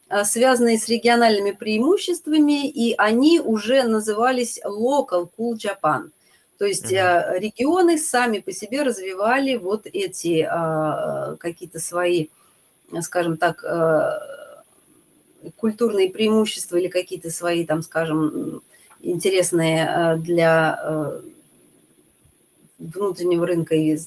э, 0.09 0.24
связанные 0.24 0.79
с 0.79 0.88
региональными 0.88 1.53
преимуществами, 1.53 2.68
и 2.68 2.94
они 2.96 3.40
уже 3.40 3.83
назывались 3.85 4.61
Local 4.64 5.29
Cool 5.37 5.55
Japan. 5.55 6.11
То 6.59 6.66
есть 6.66 6.92
mm-hmm. 6.92 7.38
регионы 7.38 7.96
сами 7.96 8.40
по 8.40 8.53
себе 8.53 8.83
развивали 8.83 9.57
вот 9.57 9.87
эти 9.87 10.46
какие-то 11.38 11.81
свои, 11.81 12.29
скажем 13.00 13.38
так, 13.38 13.64
культурные 15.57 16.11
преимущества 16.11 16.76
или 16.76 16.88
какие-то 16.88 17.31
свои, 17.31 17.64
там, 17.64 17.81
скажем, 17.81 18.62
интересные 19.03 20.17
для 20.19 21.21
внутреннего 22.81 23.47
рынка 23.47 23.75
и, 23.75 23.99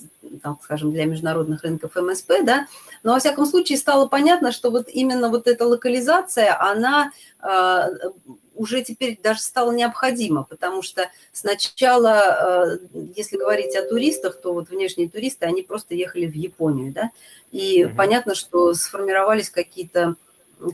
там, 0.41 0.59
скажем, 0.63 0.91
для 0.91 1.05
международных 1.05 1.63
рынков 1.63 1.95
МСП, 1.95 2.31
да, 2.43 2.67
но 3.03 3.13
во 3.13 3.19
всяком 3.19 3.45
случае 3.45 3.77
стало 3.77 4.07
понятно, 4.07 4.51
что 4.51 4.71
вот 4.71 4.89
именно 4.89 5.29
вот 5.29 5.47
эта 5.47 5.67
локализация, 5.67 6.59
она 6.59 7.11
э, 7.41 8.09
уже 8.55 8.83
теперь 8.83 9.19
даже 9.21 9.41
стала 9.41 9.71
необходима, 9.71 10.43
потому 10.43 10.81
что 10.81 11.09
сначала, 11.31 12.79
э, 12.81 13.01
если 13.15 13.37
говорить 13.37 13.75
о 13.75 13.87
туристах, 13.87 14.41
то 14.41 14.53
вот 14.53 14.69
внешние 14.69 15.07
туристы, 15.07 15.45
они 15.45 15.61
просто 15.61 15.93
ехали 15.93 16.25
в 16.25 16.33
Японию, 16.33 16.91
да, 16.91 17.11
и 17.51 17.83
mm-hmm. 17.83 17.95
понятно, 17.95 18.33
что 18.33 18.73
сформировались 18.73 19.49
какие-то 19.49 20.15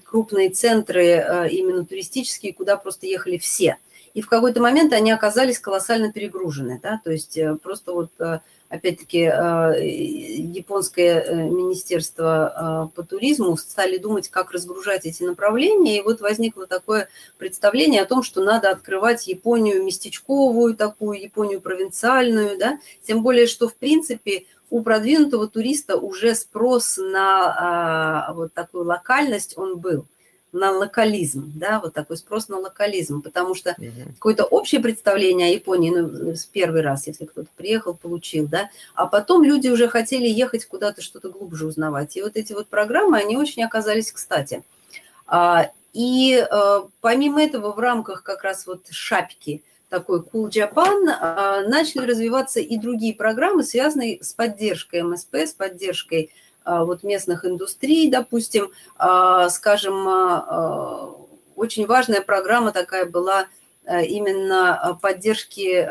крупные 0.06 0.52
центры 0.52 1.06
э, 1.06 1.50
именно 1.50 1.86
туристические, 1.86 2.54
куда 2.54 2.78
просто 2.78 3.08
ехали 3.08 3.38
все– 3.38 3.78
и 4.13 4.22
в 4.22 4.28
какой-то 4.28 4.62
момент 4.62 4.93
они 4.93 5.12
оказались 5.12 5.60
колоссально 5.60 6.12
перегружены, 6.12 6.80
да, 6.82 7.00
то 7.04 7.12
есть 7.12 7.38
э, 7.38 7.56
просто 7.56 7.93
вот 7.93 8.12
э, 8.19 8.39
опять-таки 8.69 9.19
э, 9.19 9.88
японское 9.88 11.50
министерство 11.50 12.91
по 12.95 13.04
туризму 13.04 13.58
стали 13.58 13.98
думать, 13.98 14.30
как 14.30 14.52
разгружать 14.52 15.06
эти 15.06 15.24
направления, 15.24 16.00
и 16.00 16.02
вот 16.02 16.22
возникло 16.22 16.67
такое 16.67 17.10
представление 17.38 18.02
о 18.02 18.06
том, 18.06 18.24
что 18.24 18.43
надо 18.43 18.69
открывать 18.69 19.28
Японию 19.28 19.84
местечковую 19.84 20.76
такую, 20.76 21.22
Японию 21.22 21.62
провинциальную, 21.62 22.58
да, 22.58 22.80
тем 23.06 23.24
более, 23.24 23.48
что 23.48 23.67
в 23.67 23.76
принципе 23.76 24.45
у 24.69 24.82
продвинутого 24.82 25.48
туриста 25.48 25.98
уже 25.98 26.36
спрос 26.36 26.98
на 26.98 28.28
а, 28.30 28.34
вот 28.34 28.54
такую 28.54 28.86
локальность 28.86 29.58
он 29.58 29.80
был– 29.80 30.06
на 30.52 30.72
локализм, 30.72 31.52
да, 31.56 31.80
вот 31.80 31.94
такой 31.94 32.18
спрос 32.18 32.50
на 32.50 32.58
локализм, 32.58 33.22
потому 33.22 33.56
что 33.56 33.76
угу. 33.78 34.14
какое-то 34.14 34.46
общее 34.46 34.82
представление 34.82 35.48
о 35.48 35.54
Японии, 35.54 35.92
ну, 35.92 36.36
с 36.36 36.46
первый 36.46 36.82
раз, 36.82 37.08
если 37.08 37.26
кто-то 37.26 37.50
приехал, 37.56 37.94
получил, 37.94 38.48
да, 38.48 38.70
а 38.96 39.06
потом 39.06 39.44
люди 39.44 39.68
уже 39.68 39.88
хотели 39.88 40.28
ехать 40.28 40.66
куда-то 40.66 41.02
что-то 41.02 41.30
глубже 41.30 41.68
узнавать. 41.68 42.18
И 42.18 42.22
вот 42.22 42.36
эти 42.36 42.54
вот 42.54 42.68
программы, 42.68 43.18
они 43.18 43.38
очень 43.38 43.64
оказались 43.64 44.12
кстати. 44.12 44.64
А, 45.28 45.70
и 45.94 46.46
э, 46.50 46.82
помимо 47.02 47.42
этого 47.44 47.72
в 47.74 47.80
рамках 47.80 48.24
как 48.24 48.44
раз 48.44 48.68
вот 48.68 48.86
шапки 48.90 49.64
такой 49.90 50.20
Cool 50.20 50.50
Japan 50.50 51.10
а, 51.10 51.62
начали 51.64 52.06
развиваться 52.06 52.60
и 52.60 52.78
другие 52.78 53.16
программы, 53.16 53.64
связанные 53.64 54.24
с 54.24 54.34
поддержкой 54.34 55.02
МСП, 55.02 55.36
с 55.36 55.54
поддержкой 55.54 56.32
вот 56.65 57.04
местных 57.04 57.45
индустрий, 57.45 58.10
допустим, 58.10 58.72
а, 58.98 59.50
скажем, 59.50 60.08
а, 60.08 61.15
очень 61.56 61.86
важная 61.88 62.22
программа 62.22 62.72
такая 62.72 63.06
была 63.06 63.48
именно 63.86 65.00
поддержки 65.02 65.89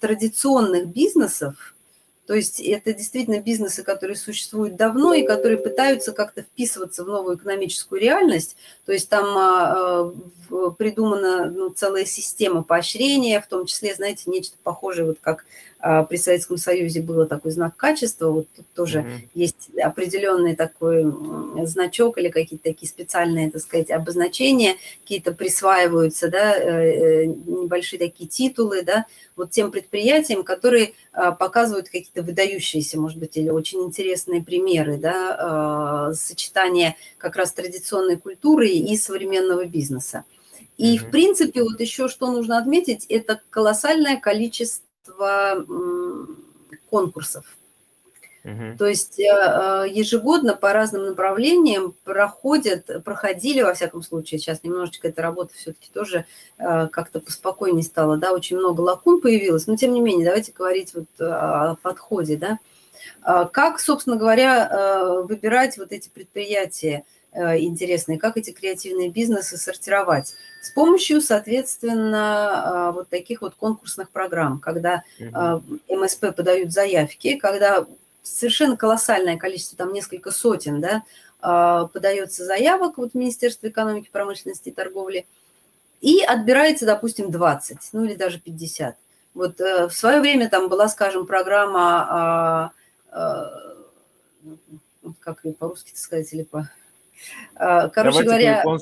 традиционных 0.00 0.88
бизнесов, 0.88 1.74
то 2.26 2.34
есть 2.34 2.60
это 2.60 2.92
действительно 2.92 3.40
бизнесы, 3.40 3.84
которые 3.84 4.16
существуют 4.16 4.76
давно 4.76 5.14
и 5.14 5.24
которые 5.24 5.58
пытаются 5.58 6.12
как-то 6.12 6.42
вписываться 6.42 7.04
в 7.04 7.08
новую 7.08 7.36
экономическую 7.36 8.00
реальность. 8.00 8.56
То 8.84 8.92
есть 8.92 9.08
там 9.08 10.12
придумана 10.76 11.50
ну, 11.50 11.70
целая 11.70 12.04
система 12.04 12.64
поощрения, 12.64 13.40
в 13.40 13.46
том 13.46 13.66
числе, 13.66 13.94
знаете, 13.94 14.24
нечто 14.26 14.56
похожее, 14.62 15.06
вот 15.06 15.18
как 15.20 15.44
а, 15.75 15.75
при 15.78 16.16
Советском 16.16 16.56
Союзе 16.56 17.00
было 17.00 17.26
такой 17.26 17.52
знак 17.52 17.76
качества, 17.76 18.30
вот 18.30 18.48
тут 18.56 18.66
тоже 18.74 19.00
mm-hmm. 19.00 19.28
есть 19.34 19.68
определенный 19.80 20.56
такой 20.56 21.04
значок 21.66 22.18
или 22.18 22.28
какие-то 22.28 22.64
такие 22.64 22.88
специальные, 22.88 23.50
так 23.50 23.62
сказать, 23.62 23.90
обозначения, 23.90 24.76
какие-то 25.02 25.32
присваиваются, 25.32 26.28
да, 26.28 26.56
э, 26.56 27.24
э, 27.24 27.26
небольшие 27.26 27.98
такие 27.98 28.28
титулы, 28.28 28.82
да, 28.82 29.06
вот 29.36 29.50
тем 29.50 29.70
предприятиям, 29.70 30.42
которые 30.42 30.94
а, 31.12 31.32
показывают 31.32 31.86
какие-то 31.86 32.22
выдающиеся, 32.22 32.98
может 32.98 33.18
быть, 33.18 33.36
или 33.36 33.50
очень 33.50 33.82
интересные 33.82 34.42
примеры, 34.42 34.96
да, 34.96 35.36
а, 35.38 36.14
сочетания 36.14 36.96
как 37.18 37.36
раз 37.36 37.52
традиционной 37.52 38.16
культуры 38.16 38.68
и 38.68 38.96
современного 38.96 39.66
бизнеса. 39.66 40.24
И, 40.78 40.96
mm-hmm. 40.96 40.98
в 40.98 41.10
принципе, 41.10 41.62
вот 41.62 41.80
еще 41.80 42.08
что 42.08 42.30
нужно 42.30 42.58
отметить, 42.58 43.06
это 43.08 43.40
колоссальное 43.50 44.18
количество 44.18 44.85
количество 45.06 45.64
конкурсов. 46.90 47.44
Угу. 48.44 48.78
То 48.78 48.86
есть 48.86 49.18
э, 49.18 49.24
э, 49.24 49.86
ежегодно 49.90 50.54
по 50.54 50.72
разным 50.72 51.06
направлениям 51.06 51.96
проходят, 52.04 53.02
проходили, 53.02 53.62
во 53.62 53.74
всяком 53.74 54.04
случае, 54.04 54.38
сейчас 54.38 54.62
немножечко 54.62 55.08
эта 55.08 55.20
работа 55.20 55.52
все-таки 55.54 55.90
тоже 55.92 56.26
э, 56.58 56.86
как-то 56.86 57.18
поспокойнее 57.18 57.82
стала, 57.82 58.16
да, 58.16 58.32
очень 58.32 58.56
много 58.56 58.82
лакун 58.82 59.20
появилось, 59.20 59.66
но 59.66 59.76
тем 59.76 59.92
не 59.92 60.00
менее, 60.00 60.26
давайте 60.26 60.52
говорить 60.52 60.94
вот 60.94 61.08
о 61.18 61.74
подходе, 61.82 62.36
да. 62.36 62.58
Как, 63.22 63.80
собственно 63.80 64.14
говоря, 64.14 65.22
выбирать 65.24 65.78
вот 65.78 65.90
эти 65.90 66.08
предприятия 66.08 67.04
интересные, 67.36 68.18
как 68.18 68.36
эти 68.36 68.50
креативные 68.50 69.10
бизнесы 69.10 69.56
сортировать? 69.56 70.34
С 70.62 70.70
помощью, 70.70 71.20
соответственно, 71.20 72.92
вот 72.94 73.08
таких 73.08 73.42
вот 73.42 73.54
конкурсных 73.54 74.10
программ, 74.10 74.58
когда 74.58 75.04
МСП 75.88 76.34
подают 76.34 76.72
заявки, 76.72 77.36
когда 77.36 77.86
совершенно 78.22 78.76
колоссальное 78.76 79.36
количество, 79.36 79.76
там 79.76 79.92
несколько 79.92 80.30
сотен, 80.30 80.80
да, 80.80 81.02
подается 81.92 82.44
заявок 82.44 82.98
вот 82.98 83.12
в 83.12 83.14
Министерство 83.14 83.68
экономики, 83.68 84.08
промышленности 84.10 84.70
и 84.70 84.72
торговли, 84.72 85.26
и 86.00 86.22
отбирается, 86.22 86.86
допустим, 86.86 87.30
20, 87.30 87.78
ну 87.92 88.04
или 88.04 88.14
даже 88.14 88.38
50. 88.40 88.96
Вот 89.34 89.60
э, 89.60 89.88
в 89.88 89.92
свое 89.92 90.20
время 90.20 90.48
там 90.48 90.68
была, 90.68 90.88
скажем, 90.88 91.26
программа, 91.26 92.06
а, 92.08 92.70
а, 93.10 93.50
как 95.20 95.44
ее 95.44 95.52
по-русски 95.52 95.92
сказать 95.94 96.32
или 96.32 96.42
по... 96.42 96.70
А, 97.54 97.88
короче 97.88 98.22
Давайте 98.22 98.62
говоря, 98.62 98.78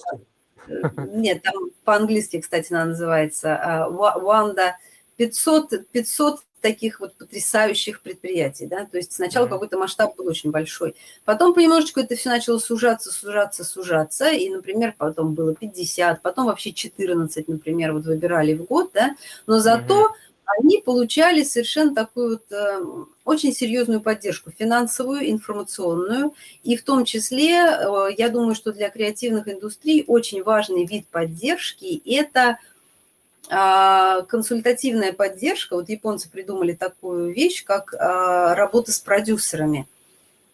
э, 0.69 1.07
нет, 1.13 1.43
там 1.43 1.55
по-английски, 1.85 2.41
кстати, 2.41 2.73
она 2.73 2.87
называется 2.87 3.87
Ванда 3.91 4.77
500, 5.17 5.89
500 5.91 6.41
таких 6.65 7.01
вот 7.01 7.15
потрясающих 7.17 8.01
предприятий, 8.01 8.67
да, 8.67 8.87
то 8.87 8.97
есть 8.97 9.13
сначала 9.13 9.45
mm-hmm. 9.45 9.51
какой-то 9.51 9.79
масштаб 9.79 10.17
был 10.17 10.27
очень 10.29 10.51
большой, 10.51 10.97
потом 11.27 11.53
понемножечку 11.53 12.01
это 12.01 12.17
все 12.17 12.31
начало 12.31 12.59
сужаться, 12.59 13.13
сужаться, 13.13 13.65
сужаться, 13.65 14.31
и, 14.31 14.49
например, 14.49 14.95
потом 14.97 15.35
было 15.35 15.55
50, 15.55 16.23
потом 16.23 16.47
вообще 16.47 16.73
14, 16.73 17.49
например, 17.49 17.93
вот 17.93 18.07
выбирали 18.07 18.55
в 18.55 18.65
год, 18.65 18.93
да, 18.95 19.15
но 19.47 19.59
зато 19.59 20.07
mm-hmm. 20.07 20.34
Они 20.59 20.83
получали 20.85 21.43
совершенно 21.43 21.95
такую 21.95 22.31
вот 22.31 22.53
э, 22.53 22.85
очень 23.25 23.53
серьезную 23.53 24.01
поддержку, 24.01 24.51
финансовую, 24.51 25.31
информационную, 25.31 26.35
и 26.63 26.77
в 26.77 26.85
том 26.85 27.05
числе, 27.05 27.55
э, 27.55 28.09
я 28.17 28.29
думаю, 28.29 28.55
что 28.55 28.73
для 28.73 28.91
креативных 28.91 29.49
индустрий 29.49 30.05
очень 30.07 30.43
важный 30.43 30.85
вид 30.85 31.07
поддержки– 31.09 32.03
это– 32.05 32.59
а, 33.51 34.23
консультативная 34.23 35.13
поддержка, 35.13 35.77
вот 35.77 35.89
японцы 35.89 36.31
придумали 36.31 36.73
такую 36.73 37.33
вещь, 37.33 37.65
как 37.65 37.95
а, 37.95 38.55
работа 38.55 38.93
с 38.93 38.99
продюсерами. 38.99 39.87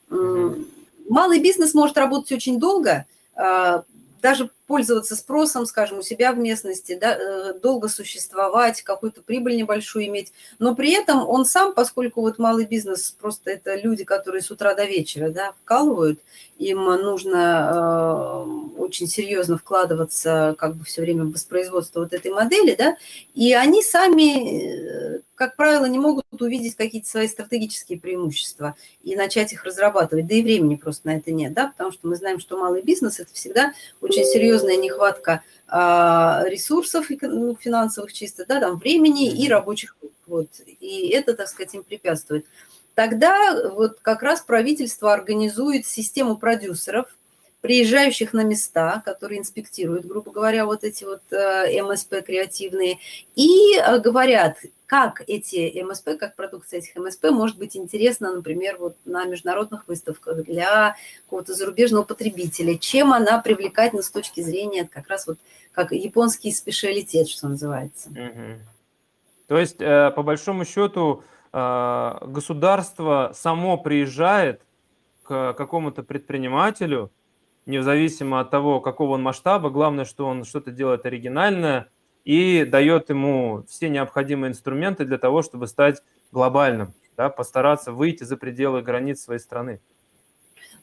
Малый 0.09 1.40
бизнес 1.40 1.74
может 1.74 1.96
работать 1.98 2.33
очень 2.33 2.59
долго, 2.59 3.07
а, 3.35 3.85
даже 4.22 4.50
пользоваться 4.71 5.17
спросом, 5.17 5.67
скажем, 5.67 5.99
у 5.99 6.03
себя 6.03 6.33
в 6.33 6.39
местности, 6.39 6.97
да, 6.97 7.19
э, 7.19 7.55
долго 7.61 7.89
существовать, 7.89 8.83
какую-то 8.83 9.21
прибыль 9.21 9.57
небольшую 9.57 10.07
иметь. 10.07 10.33
Но 10.61 10.77
при 10.77 10.93
этом 10.93 11.29
он 11.29 11.45
сам, 11.45 11.75
поскольку 11.75 12.21
вот 12.21 12.39
малый 12.39 12.67
бизнес, 12.67 13.11
просто 13.21 13.51
это 13.51 13.75
люди, 13.75 14.05
которые 14.05 14.43
с 14.43 14.51
утра 14.53 14.77
до 14.77 14.85
вечера 14.85 15.31
да, 15.31 15.55
вкалывают, 15.61 16.21
им 16.61 16.85
нужно 16.85 18.47
э, 18.47 18.81
очень 18.81 19.09
серьезно 19.09 19.57
вкладываться 19.57 20.55
как 20.59 20.77
бы 20.77 20.85
все 20.85 21.01
время 21.01 21.25
в 21.25 21.33
воспроизводство 21.33 22.01
вот 22.01 22.13
этой 22.13 22.31
модели, 22.31 22.77
да, 22.77 22.97
и 23.35 23.55
они 23.55 23.83
сами, 23.83 25.17
э, 25.17 25.21
как 25.35 25.57
правило, 25.57 25.87
не 25.87 25.99
могут 25.99 26.27
увидеть 26.39 26.77
какие-то 26.77 27.09
свои 27.09 27.29
стратегические 27.29 27.99
преимущества 27.99 28.77
и 29.03 29.17
начать 29.17 29.55
их 29.55 29.65
разрабатывать, 29.65 30.27
да 30.27 30.35
и 30.35 30.43
времени 30.43 30.77
просто 30.77 31.09
на 31.09 31.17
это 31.17 31.33
нет, 31.33 31.55
да, 31.55 31.69
потому 31.69 31.93
что 31.93 32.07
мы 32.07 32.15
знаем, 32.17 32.39
что 32.39 32.59
малый 32.59 32.83
бизнес– 32.83 33.19
это 33.21 33.33
всегда 33.33 33.73
очень 34.03 34.25
серьезная 34.61 34.77
нехватка 34.77 35.42
а, 35.68 36.42
ресурсов 36.46 37.07
ну, 37.23 37.57
финансовых 37.57 38.12
чисто, 38.12 38.44
да, 38.46 38.61
там 38.61 38.79
времени 38.79 39.31
и 39.31 39.49
рабочих 39.49 39.96
вот, 40.27 40.49
и 40.81 41.09
это, 41.09 41.35
так 41.35 41.49
сказать, 41.49 41.75
им 41.75 41.83
препятствует. 41.83 42.46
Тогда 42.94 43.68
вот 43.70 43.99
как 44.01 44.23
раз 44.23 44.40
правительство 44.42 45.12
организует 45.12 45.87
систему 45.87 46.37
продюсеров, 46.37 47.07
приезжающих 47.62 48.33
на 48.33 48.42
места, 48.42 49.03
которые 49.05 49.40
инспектируют, 49.40 50.07
грубо 50.07 50.31
говоря, 50.31 50.66
вот 50.66 50.85
эти 50.85 51.05
вот 51.05 51.23
э, 51.33 51.83
МСП 51.83 52.25
креативные, 52.25 52.99
и 53.35 53.77
э, 53.77 53.99
говорят, 53.99 54.59
как 54.90 55.22
эти 55.29 55.81
МСП, 55.85 56.18
как 56.18 56.35
продукция 56.35 56.81
этих 56.81 56.96
МСП 56.96 57.31
может 57.31 57.57
быть 57.57 57.76
интересна, 57.76 58.35
например, 58.35 58.76
вот 58.76 58.96
на 59.05 59.24
международных 59.24 59.87
выставках 59.87 60.42
для 60.42 60.96
какого-то 61.26 61.55
зарубежного 61.55 62.03
потребителя, 62.03 62.76
чем 62.76 63.12
она 63.12 63.40
привлекательна 63.40 64.03
с 64.03 64.11
точки 64.11 64.40
зрения 64.40 64.88
как 64.92 65.07
раз 65.07 65.29
вот 65.29 65.38
как 65.70 65.92
японский 65.92 66.50
специалитет, 66.50 67.29
что 67.29 67.46
называется. 67.46 68.09
Угу. 68.09 68.59
То 69.46 69.59
есть, 69.59 69.76
э, 69.79 70.11
по 70.11 70.24
большому 70.24 70.64
счету, 70.64 71.22
а, 71.53 72.24
государство 72.26 73.31
само 73.33 73.79
приезжает 73.79 74.61
к 75.22 75.53
какому-то 75.53 76.03
предпринимателю, 76.03 77.12
независимо 77.64 78.40
от 78.40 78.50
того, 78.50 78.81
какого 78.81 79.12
он 79.12 79.22
масштаба, 79.22 79.70
главное, 79.70 80.05
что 80.05 80.26
он 80.26 80.42
что-то 80.42 80.72
делает 80.72 81.07
оригинальное 81.07 81.87
и 82.25 82.65
дает 82.65 83.11
ему 83.11 83.65
все 83.69 83.89
необходимые 83.89 84.51
инструменты 84.51 85.05
для 85.05 85.19
того, 85.19 85.43
чтобы 85.43 85.67
стать 85.67 86.03
глобальным, 86.33 86.95
да, 87.17 87.29
постараться 87.29 87.93
выйти 87.93 88.25
за 88.25 88.37
пределы 88.37 88.83
границ 88.83 89.23
своей 89.23 89.41
страны. 89.41 89.81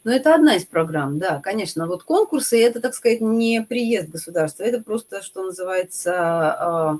Ну, 0.04 0.12
это 0.12 0.36
одна 0.36 0.56
из 0.56 0.66
программ, 0.66 1.20
да, 1.20 1.42
конечно. 1.42 1.88
Вот 1.88 2.04
конкурсы– 2.04 2.62
это, 2.64 2.80
так 2.80 2.94
сказать, 2.94 3.20
не 3.20 3.62
приезд 3.62 4.10
государства, 4.10 4.64
это 4.64 4.82
просто, 4.82 5.22
что 5.22 5.44
называется, 5.44 6.14
а, 6.14 6.98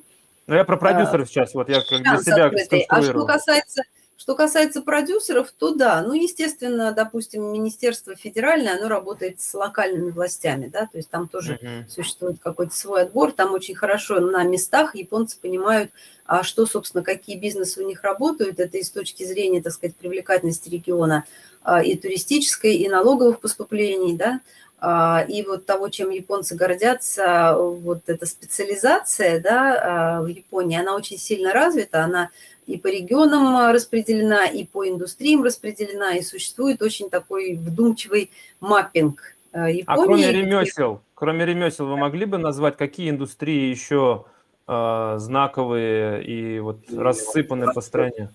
ну, 0.48 0.56
я 0.56 0.64
про 0.64 0.78
продюсеров 0.78 1.28
а, 1.28 1.30
сейчас, 1.30 1.54
вот 1.54 1.68
я 1.68 1.82
как 1.82 2.02
для 2.02 2.18
себя 2.18 2.52
А 2.88 3.02
что 3.02 3.26
касается, 3.26 3.84
что 4.18 4.36
касается 4.36 4.82
продюсеров, 4.82 5.54
то 5.58 5.76
да, 5.76 6.02
ну, 6.02 6.14
естественно, 6.14 6.92
допустим, 6.92 7.44
Министерство 7.54 8.16
федеральное, 8.16 8.78
оно 8.78 8.90
работает 8.90 9.40
с 9.40 9.54
локальными 9.54 10.10
властями, 10.10 10.68
да, 10.68 10.88
то 10.88 10.98
есть 10.98 11.10
там 11.10 11.28
тоже 11.28 11.60
uh-huh. 11.62 11.88
существует 11.88 12.40
какой-то 12.40 12.76
свой 12.76 13.04
отбор, 13.04 13.32
там 13.32 13.54
очень 13.54 13.76
хорошо 13.76 14.20
на 14.20 14.44
местах 14.44 14.96
японцы 14.96 15.38
понимают, 15.40 15.92
а 16.26 16.44
что, 16.44 16.66
собственно, 16.66 17.04
какие 17.04 17.38
бизнесы 17.38 17.82
у 17.82 17.88
них 17.88 18.02
работают, 18.02 18.60
это 18.60 18.78
и 18.80 18.84
с 18.84 18.90
точки 18.90 19.24
зрения, 19.24 19.62
так 19.62 19.74
сказать, 19.74 19.96
привлекательности 19.96 20.68
региона, 20.68 21.24
а, 21.62 21.84
и 21.84 21.96
туристической, 21.96 22.76
и 22.76 22.90
налоговых 22.90 23.40
поступлений, 23.40 24.18
да, 24.18 24.42
и 24.80 25.44
вот 25.48 25.66
того, 25.66 25.90
чем 25.90 26.12
японцы 26.12 26.56
гордятся, 26.56 27.56
вот 27.58 28.02
эта 28.06 28.28
специализация 28.28 29.42
да, 29.42 30.18
а, 30.18 30.22
в 30.22 30.28
Японии, 30.28 30.80
она 30.80 30.96
очень 30.96 31.18
сильно 31.18 31.52
развита, 31.52 32.04
она 32.04 32.30
и 32.68 32.78
по 32.78 32.88
регионам 32.88 33.72
распределена, 33.74 34.46
и 34.46 34.66
по 34.66 34.88
индустриям 34.88 35.44
распределена, 35.44 36.18
и 36.18 36.22
существует 36.22 36.82
очень 36.82 37.10
такой 37.10 37.56
вдумчивый 37.56 38.30
маппинг 38.60 39.36
а, 39.52 39.70
Японии. 39.70 39.84
А 39.88 39.96
кроме 39.96 40.32
ремесел, 40.32 41.02
кроме 41.16 41.46
ремесел, 41.46 41.88
вы 41.88 41.98
могли 41.98 42.26
бы 42.26 42.38
назвать, 42.38 42.78
какие 42.78 43.10
индустрии 43.10 43.70
еще 43.70 44.26
э, 44.68 45.16
знаковые 45.18 46.24
и 46.24 46.60
вот 46.60 46.78
рассыпаны 46.92 47.74
по 47.74 47.82
стране? 47.82 48.30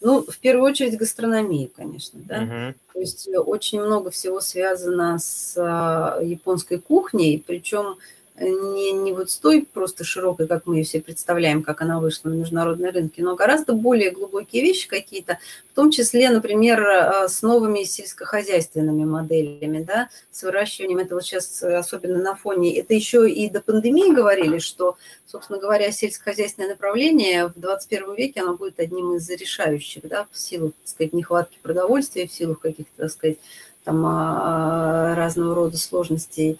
Ну, 0.00 0.22
в 0.22 0.38
первую 0.38 0.70
очередь 0.70 0.96
гастрономия, 0.96 1.68
конечно, 1.74 2.20
да. 2.22 2.42
Uh-huh. 2.42 2.74
То 2.92 3.00
есть 3.00 3.28
э, 3.28 3.38
очень 3.38 3.80
много 3.80 4.10
всего 4.10 4.40
связано 4.40 5.18
с 5.18 5.54
а, 5.56 6.20
японской 6.22 6.78
кухней, 6.78 7.42
причем 7.44 7.96
не, 8.40 8.92
не 8.92 9.12
вот 9.12 9.30
с 9.30 9.36
той 9.36 9.66
просто 9.72 10.04
широкой, 10.04 10.46
как 10.46 10.66
мы 10.66 10.76
ее 10.76 10.84
все 10.84 11.00
представляем, 11.00 11.62
как 11.62 11.82
она 11.82 11.98
вышла 11.98 12.28
на 12.28 12.34
международные 12.34 12.90
рынки, 12.90 13.20
но 13.20 13.34
гораздо 13.34 13.72
более 13.72 14.10
глубокие 14.10 14.62
вещи 14.62 14.88
какие-то, 14.88 15.38
в 15.72 15.74
том 15.74 15.90
числе, 15.90 16.30
например, 16.30 16.82
а, 16.86 17.28
с 17.28 17.42
новыми 17.42 17.84
сельскохозяйственными 17.84 19.04
моделями, 19.04 19.82
да, 19.82 20.08
с 20.30 20.42
выращиванием, 20.42 20.98
это 20.98 21.20
сейчас 21.20 21.62
особенно 21.62 22.18
на 22.18 22.34
фоне, 22.34 22.78
это 22.78 22.94
еще 22.94 23.28
и 23.28 23.50
до 23.50 23.60
пандемии 23.60 24.14
говорили, 24.14 24.58
что, 24.58 24.96
собственно 25.26 25.58
говоря, 25.58 25.90
сельскохозяйственное 25.90 26.70
направление 26.70 27.48
в 27.48 27.58
21 27.58 28.14
веке, 28.14 28.40
оно 28.42 28.56
будет 28.56 28.78
одним 28.78 29.16
из 29.16 29.28
решающих, 29.30 30.06
да, 30.08 30.26
в 30.30 30.38
силу, 30.38 30.68
так 30.68 30.88
сказать, 30.88 31.12
нехватки 31.12 31.58
продовольствия, 31.62 32.26
в 32.26 32.32
силу 32.32 32.54
каких-то, 32.54 32.92
так 32.96 33.10
сказать, 33.10 33.38
там 33.84 34.04
а, 34.06 35.14
разного 35.14 35.54
рода 35.54 35.76
сложностей 35.76 36.58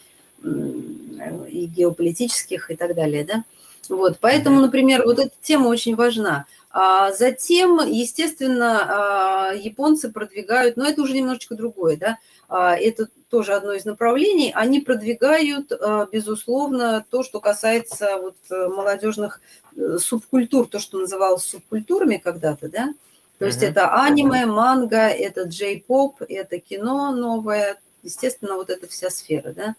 и 1.50 1.66
геополитических 1.66 2.70
и 2.70 2.76
так 2.76 2.94
далее, 2.94 3.24
да. 3.24 3.44
Вот, 3.88 4.18
поэтому, 4.20 4.60
например, 4.60 5.04
вот 5.04 5.18
эта 5.18 5.32
тема 5.42 5.68
очень 5.68 5.96
важна. 5.96 6.46
А 6.70 7.12
затем, 7.12 7.78
естественно, 7.78 9.50
а, 9.50 9.52
японцы 9.54 10.12
продвигают, 10.12 10.76
но 10.76 10.86
это 10.86 11.00
уже 11.02 11.14
немножечко 11.14 11.54
другое, 11.54 11.96
да, 11.96 12.18
а, 12.48 12.76
это 12.76 13.08
тоже 13.30 13.54
одно 13.54 13.72
из 13.72 13.84
направлений, 13.84 14.52
они 14.54 14.80
продвигают, 14.80 15.72
а, 15.72 16.06
безусловно, 16.12 17.04
то, 17.08 17.22
что 17.22 17.40
касается 17.40 18.18
вот 18.18 18.36
молодежных 18.50 19.40
э, 19.76 19.98
субкультур, 19.98 20.68
то, 20.68 20.78
что 20.78 20.98
называлось 20.98 21.44
субкультурами 21.44 22.18
когда-то, 22.18 22.68
да, 22.68 22.92
то 23.38 23.46
есть 23.46 23.62
uh-huh. 23.62 23.68
это 23.68 24.02
аниме, 24.02 24.46
манга, 24.46 25.08
это 25.08 25.42
джей-поп, 25.42 26.22
это 26.28 26.58
кино 26.58 27.12
новое, 27.12 27.80
естественно, 28.02 28.56
вот 28.56 28.68
эта 28.68 28.88
вся 28.88 29.10
сфера, 29.10 29.52
да. 29.52 29.74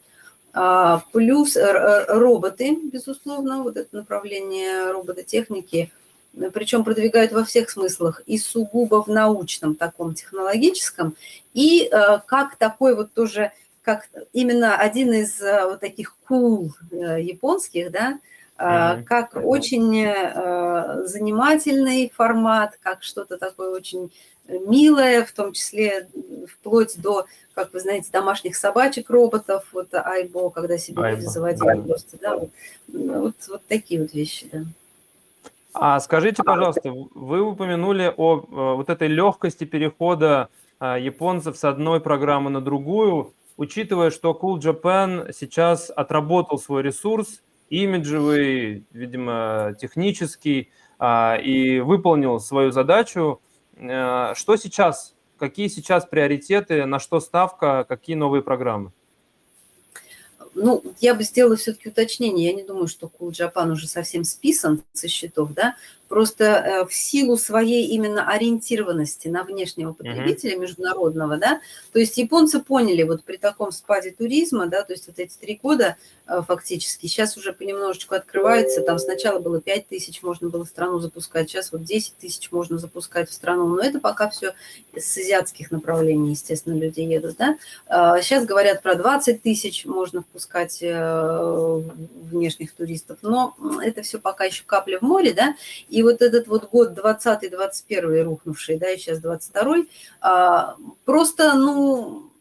А, 0.54 1.04
плюс 1.12 1.56
роботы, 1.56 2.78
безусловно, 2.92 3.64
вот 3.64 3.78
это 3.78 3.96
направление 3.96 4.92
робототехники, 4.92 5.92
причем 6.54 6.84
продвигают 6.84 7.32
во 7.32 7.44
всех 7.44 7.70
смыслах, 7.70 8.22
и 8.26 8.38
сугубо 8.38 9.04
в 9.04 9.08
научном, 9.08 9.76
таком 9.76 10.14
технологическом, 10.14 11.16
и 11.54 11.90
как 12.28 12.56
такой 12.58 12.96
вот 12.96 13.14
тоже, 13.14 13.52
как 13.82 14.08
именно 14.32 14.76
один 14.76 15.12
из 15.12 15.42
вот 15.42 15.80
таких 15.80 16.16
кул 16.28 16.72
cool 16.92 17.20
японских, 17.20 17.92
да, 17.92 18.20
mm-hmm. 18.58 19.04
как 19.04 19.36
очень 19.36 20.06
занимательный 21.08 22.12
формат, 22.16 22.78
как 22.82 23.04
что-то 23.04 23.38
такое 23.38 23.72
очень 23.72 24.12
милое, 24.68 25.26
в 25.26 25.32
том 25.32 25.54
числе 25.54 26.08
вплоть 26.52 27.00
до, 27.02 27.26
как 27.54 27.74
вы 27.74 27.80
знаете, 27.80 28.10
домашних 28.12 28.56
собачек, 28.56 29.10
роботов, 29.10 29.66
вот 29.72 29.94
Айбо, 29.94 30.50
когда 30.50 30.78
себе 30.78 31.02
Айбо. 31.02 31.18
люди 31.18 31.28
заводили 31.28 31.70
Айбо. 31.70 31.88
просто, 31.88 32.18
да, 32.20 32.38
вот, 32.38 32.50
вот, 32.88 33.36
вот 33.48 33.62
такие 33.68 34.02
вот 34.02 34.14
вещи, 34.14 34.48
да. 34.52 34.64
А 35.74 36.00
скажите, 36.00 36.44
пожалуйста, 36.44 36.92
вы 36.92 37.42
упомянули 37.42 38.12
о 38.16 38.40
э, 38.40 38.76
вот 38.76 38.90
этой 38.90 39.08
легкости 39.08 39.66
перехода 39.66 40.50
э, 40.80 40.98
японцев 41.00 41.58
с 41.58 41.64
одной 41.64 42.02
программы 42.02 42.50
на 42.50 42.60
другую, 42.60 43.34
учитывая, 43.56 44.10
что 44.10 44.38
Cool 44.40 44.60
Japan 44.60 45.32
сейчас 45.38 45.92
отработал 45.96 46.58
свой 46.58 46.82
ресурс, 46.82 47.42
имиджевый, 47.70 48.86
видимо, 48.92 49.76
технический, 49.80 50.72
а, 50.98 51.38
и 51.38 51.80
выполнил 51.80 52.40
свою 52.40 52.72
задачу, 52.72 53.40
что 53.80 54.58
сейчас, 54.58 55.16
какие 55.38 55.68
сейчас 55.68 56.06
приоритеты, 56.06 56.86
на 56.86 57.00
что 57.00 57.20
ставка, 57.20 57.86
какие 57.88 58.16
новые 58.16 58.42
программы? 58.42 58.92
ну, 60.56 60.84
я 61.00 61.16
бы 61.16 61.24
сделала 61.24 61.56
все-таки 61.56 61.90
уточнение. 61.90 62.48
Я 62.48 62.54
не 62.54 62.64
думаю, 62.64 62.88
что 62.88 63.12
Cool 63.20 63.32
Japan 63.32 63.72
уже 63.72 63.88
совсем 63.88 64.24
списан 64.24 64.84
со 64.94 65.08
счетов, 65.08 65.54
да. 65.54 65.76
Просто 66.10 66.44
э, 66.44 66.86
в 66.86 66.94
силу 66.94 67.38
своей 67.38 67.86
именно 67.88 68.28
ориентированности 68.28 69.28
на 69.28 69.44
внешнего 69.44 69.94
потребителя 69.94 70.56
mm-hmm. 70.56 70.60
международного, 70.60 71.38
да, 71.38 71.62
то 71.94 72.00
есть 72.00 72.18
японцы 72.18 72.60
поняли 72.60 73.04
вот 73.04 73.24
при 73.24 73.38
таком 73.38 73.72
спаде 73.72 74.12
туризма, 74.12 74.66
да, 74.66 74.84
то 74.84 74.94
есть 74.94 75.08
вот 75.08 75.20
эти 75.20 75.38
три 75.38 75.60
года 75.62 75.98
э, 76.28 76.42
фактически, 76.48 77.06
сейчас 77.06 77.38
уже 77.38 77.54
понемножечку 77.54 78.16
открывается, 78.16 78.82
там 78.82 78.98
сначала 78.98 79.40
было 79.40 79.62
5 79.62 79.88
тысяч 79.88 80.24
можно 80.24 80.50
было 80.50 80.66
в 80.66 80.70
страну 80.70 81.00
запускать, 81.00 81.50
сейчас 81.50 81.72
вот 81.72 81.84
10 81.84 82.18
тысяч 82.18 82.52
можно 82.52 82.80
запускать 82.80 83.30
в 83.30 83.34
страну, 83.34 83.68
но 83.68 83.80
это 83.80 84.00
пока 84.00 84.30
все 84.30 84.56
с 84.96 85.18
азиатских 85.18 85.70
направлений, 85.70 86.32
естественно, 86.32 86.74
люди 86.74 87.02
едут, 87.02 87.38
да. 87.38 87.58
Сейчас 88.22 88.44
а, 88.44 88.48
говорят 88.48 88.82
про 88.82 88.96
20 88.96 89.42
тысяч 89.44 89.86
можно 89.86 90.22
впускать 90.22 90.80
э, 90.82 91.82
внешних 92.32 92.74
туристов, 92.74 93.20
но 93.22 93.56
это 93.84 94.02
все 94.02 94.20
пока 94.20 94.46
еще 94.46 94.64
капля 94.66 95.00
в 95.00 95.04
море, 95.04 95.34
да, 95.34 95.56
и 95.88 95.99
и 96.00 96.04
вот 96.04 96.22
этот 96.22 96.48
вот 96.48 96.70
год 96.70 96.98
20-21 96.98 98.24
рухнувший, 98.24 98.78
да, 98.78 98.90
и 98.90 98.98
сейчас 98.98 99.20
22-й, 99.20 99.90
а, 100.22 100.78
просто, 101.04 101.56
ну, 101.56 102.32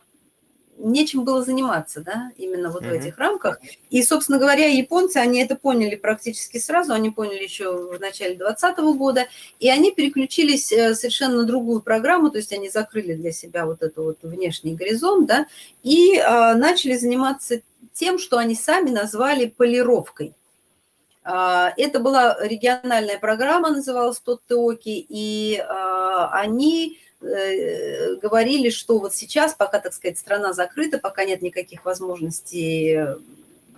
нечем 0.79 1.25
было 1.25 1.43
заниматься, 1.43 2.03
да, 2.03 2.31
именно 2.37 2.71
вот 2.71 2.85
mm-hmm. 2.85 2.91
в 2.91 2.93
этих 2.93 3.19
рамках. 3.19 3.59
И, 3.91 4.01
собственно 4.05 4.39
говоря, 4.39 4.67
японцы, 4.67 5.17
они 5.17 5.43
это 5.43 5.57
поняли 5.57 5.97
практически 5.97 6.59
сразу, 6.59 6.93
они 6.93 7.11
поняли 7.11 7.43
еще 7.43 7.73
в 7.73 7.99
начале 7.99 8.37
2020 8.37 8.79
года, 8.97 9.27
и 9.59 9.69
они 9.69 9.91
переключились 9.91 10.71
э, 10.71 10.95
совершенно 10.95 11.39
на 11.39 11.45
другую 11.45 11.81
программу, 11.81 12.31
то 12.31 12.39
есть 12.39 12.53
они 12.53 12.71
закрыли 12.71 13.15
для 13.15 13.33
себя 13.33 13.67
вот 13.67 13.83
этот 13.83 13.97
вот 13.97 14.19
внешний 14.23 14.77
горизонт, 14.77 15.27
да, 15.27 15.47
и 15.83 16.17
а, 16.19 16.55
начали 16.55 16.97
заниматься 16.97 17.61
тем, 17.93 18.21
что 18.21 18.39
они 18.39 18.55
сами 18.55 18.91
назвали 18.91 19.47
полировкой. 19.47 20.37
А, 21.31 21.75
это 21.77 22.01
была 22.01 22.39
региональная 22.41 23.19
программа, 23.19 23.69
называлась 23.71 24.19
«Тот 24.19 24.41
Теоки», 24.49 25.05
и 25.07 25.59
а, 25.59 26.31
они 26.33 26.99
э, 27.21 28.15
говорили, 28.15 28.71
что 28.71 28.99
вот 28.99 29.15
сейчас, 29.15 29.53
пока, 29.53 29.79
так 29.79 29.93
сказать, 29.93 30.19
страна 30.19 30.55
закрыта, 30.55 30.97
пока 30.97 31.27
нет 31.27 31.43
никаких 31.43 31.85
возможностей 31.85 32.99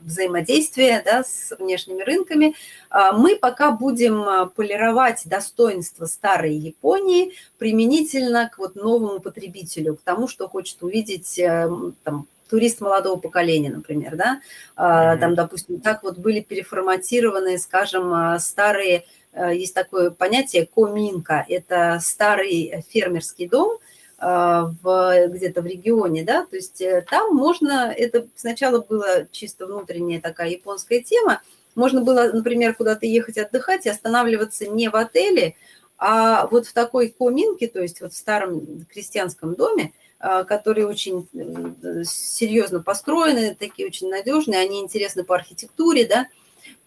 взаимодействия 0.01 1.03
да, 1.05 1.25
с 1.25 1.53
внешними 1.59 2.05
рынками, 2.05 2.55
а, 2.89 3.15
мы 3.15 3.35
пока 3.35 3.73
будем 3.73 4.49
полировать 4.51 5.23
достоинства 5.25 6.07
старой 6.07 6.55
Японии 6.55 7.33
применительно 7.59 8.49
к 8.49 8.59
вот 8.59 8.77
новому 8.77 9.19
потребителю, 9.19 9.97
к 9.97 10.03
тому, 10.03 10.29
что 10.29 10.49
хочет 10.49 10.81
увидеть 10.85 11.37
э, 11.41 11.69
там, 12.05 12.29
турист 12.51 12.81
молодого 12.81 13.19
поколения, 13.19 13.71
например, 13.71 14.17
да, 14.17 14.41
mm-hmm. 14.77 15.19
там, 15.19 15.35
допустим, 15.35 15.81
так 15.81 16.03
вот 16.03 16.19
были 16.19 16.41
переформатированы, 16.41 17.59
скажем, 17.59 18.13
а, 18.13 18.39
старые, 18.41 19.05
а, 19.33 19.53
есть 19.53 19.75
такое 19.75 20.11
понятие 20.11 20.67
коминка, 20.67 21.45
это 21.49 21.99
старый 22.03 22.85
фермерский 22.91 23.49
дом, 23.49 23.79
в, 24.23 25.29
где-то 25.29 25.63
в 25.63 25.67
регионе, 25.67 26.25
да, 26.25 26.45
то 26.45 26.55
есть 26.55 26.83
э, 26.83 27.03
там 27.09 27.35
можно, 27.35 27.91
это 27.91 28.27
сначала 28.37 28.83
была 28.83 29.25
чисто 29.31 29.65
внутренняя 29.65 30.21
такая 30.21 30.51
японская 30.51 31.01
тема, 31.01 31.41
можно 31.75 32.03
было, 32.03 32.31
например, 32.31 32.75
куда-то 32.75 33.07
ехать 33.07 33.39
отдыхать 33.39 33.87
и 33.87 33.89
останавливаться 33.89 34.67
не 34.67 34.91
в 34.91 34.97
отеле, 34.97 35.55
а 35.97 36.47
вот 36.49 36.67
в 36.67 36.75
такой 36.75 37.09
коминке, 37.09 37.67
то 37.67 37.81
есть 37.81 38.03
вот 38.03 38.13
в 38.13 38.17
старом 38.17 38.85
крестьянском 38.93 39.55
доме, 39.55 39.85
а, 39.85 40.00
которые 40.21 40.87
очень 40.87 41.27
э, 41.33 42.05
серьезно 42.05 42.83
построены, 42.83 43.57
такие 43.59 43.89
очень 43.89 44.11
надежные, 44.11 44.61
они 44.61 44.81
интересны 44.81 45.25
по 45.25 45.35
архитектуре, 45.35 46.07
да, 46.07 46.29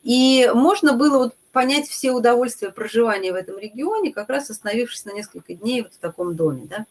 и 0.03 0.49
можно 0.53 0.93
было 0.93 1.17
вот 1.17 1.35
понять 1.51 1.87
все 1.87 2.11
удовольствия 2.11 2.71
проживания 2.71 3.31
в 3.31 3.35
этом 3.35 3.57
регионе, 3.57 4.11
как 4.11 4.29
раз 4.29 4.49
остановившись 4.49 5.05
на 5.05 5.13
несколько 5.13 5.53
дней 5.53 5.81
вот 5.81 5.93
в 5.93 5.97
таком 5.97 6.35
доме, 6.35 6.67
да. 6.69 6.85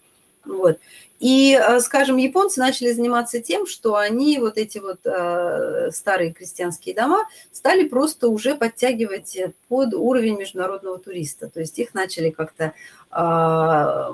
Вот. 0.44 0.78
И, 1.20 1.57
э, 1.57 1.78
скажем, 1.81 2.16
японцы 2.16 2.59
начали 2.59 2.90
заниматься 2.90 3.40
тем, 3.40 3.66
что 3.66 3.94
они 3.94 4.40
вот 4.40 4.59
эти 4.59 4.78
вот 4.78 4.98
э, 5.05 5.90
старые 5.92 6.33
крестьянские 6.33 6.96
дома 6.96 7.28
стали 7.52 7.87
просто 7.87 8.28
уже 8.28 8.57
подтягивать 8.57 9.38
под 9.68 9.94
уровень 9.94 10.38
международного 10.38 10.98
туриста. 10.98 11.48
То 11.48 11.61
есть 11.61 11.78
их 11.78 11.94
начали 11.94 12.31
как-то 12.31 12.72
э, 13.12 14.12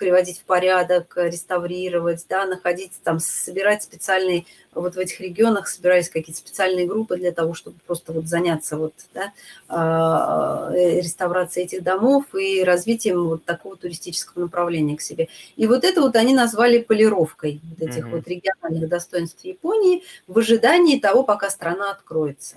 приводить 0.00 0.40
в 0.40 0.44
порядок, 0.44 1.12
реставрировать, 1.16 2.24
да, 2.26 2.46
находить 2.46 2.92
там, 3.04 3.20
собирать 3.20 3.82
специальные, 3.82 4.46
вот 4.72 4.94
в 4.94 4.98
этих 4.98 5.20
регионах 5.20 5.68
собирались 5.68 6.08
какие-то 6.08 6.40
специальные 6.40 6.86
группы 6.86 7.18
для 7.18 7.32
того, 7.32 7.52
чтобы 7.52 7.76
просто 7.86 8.14
вот 8.14 8.26
заняться 8.26 8.78
вот, 8.78 8.94
да, 9.12 9.32
а, 9.68 10.72
э, 10.72 11.00
реставрацией 11.00 11.66
этих 11.66 11.82
домов 11.82 12.34
и 12.34 12.64
развитием 12.64 13.24
вот 13.24 13.44
такого 13.44 13.76
туристического 13.76 14.40
направления 14.42 14.96
к 14.96 15.02
себе. 15.02 15.28
И 15.56 15.66
вот 15.66 15.84
это 15.84 16.00
вот 16.00 16.16
они 16.16 16.32
назвали 16.32 16.80
полировкой 16.80 17.60
вот 17.62 17.86
этих 17.86 18.06
mm-hmm. 18.06 18.10
вот 18.10 18.26
региональных 18.26 18.88
достоинств 18.88 19.44
Японии 19.44 20.02
в 20.26 20.38
ожидании 20.38 20.98
того, 20.98 21.24
пока 21.24 21.50
страна 21.50 21.90
откроется. 21.90 22.56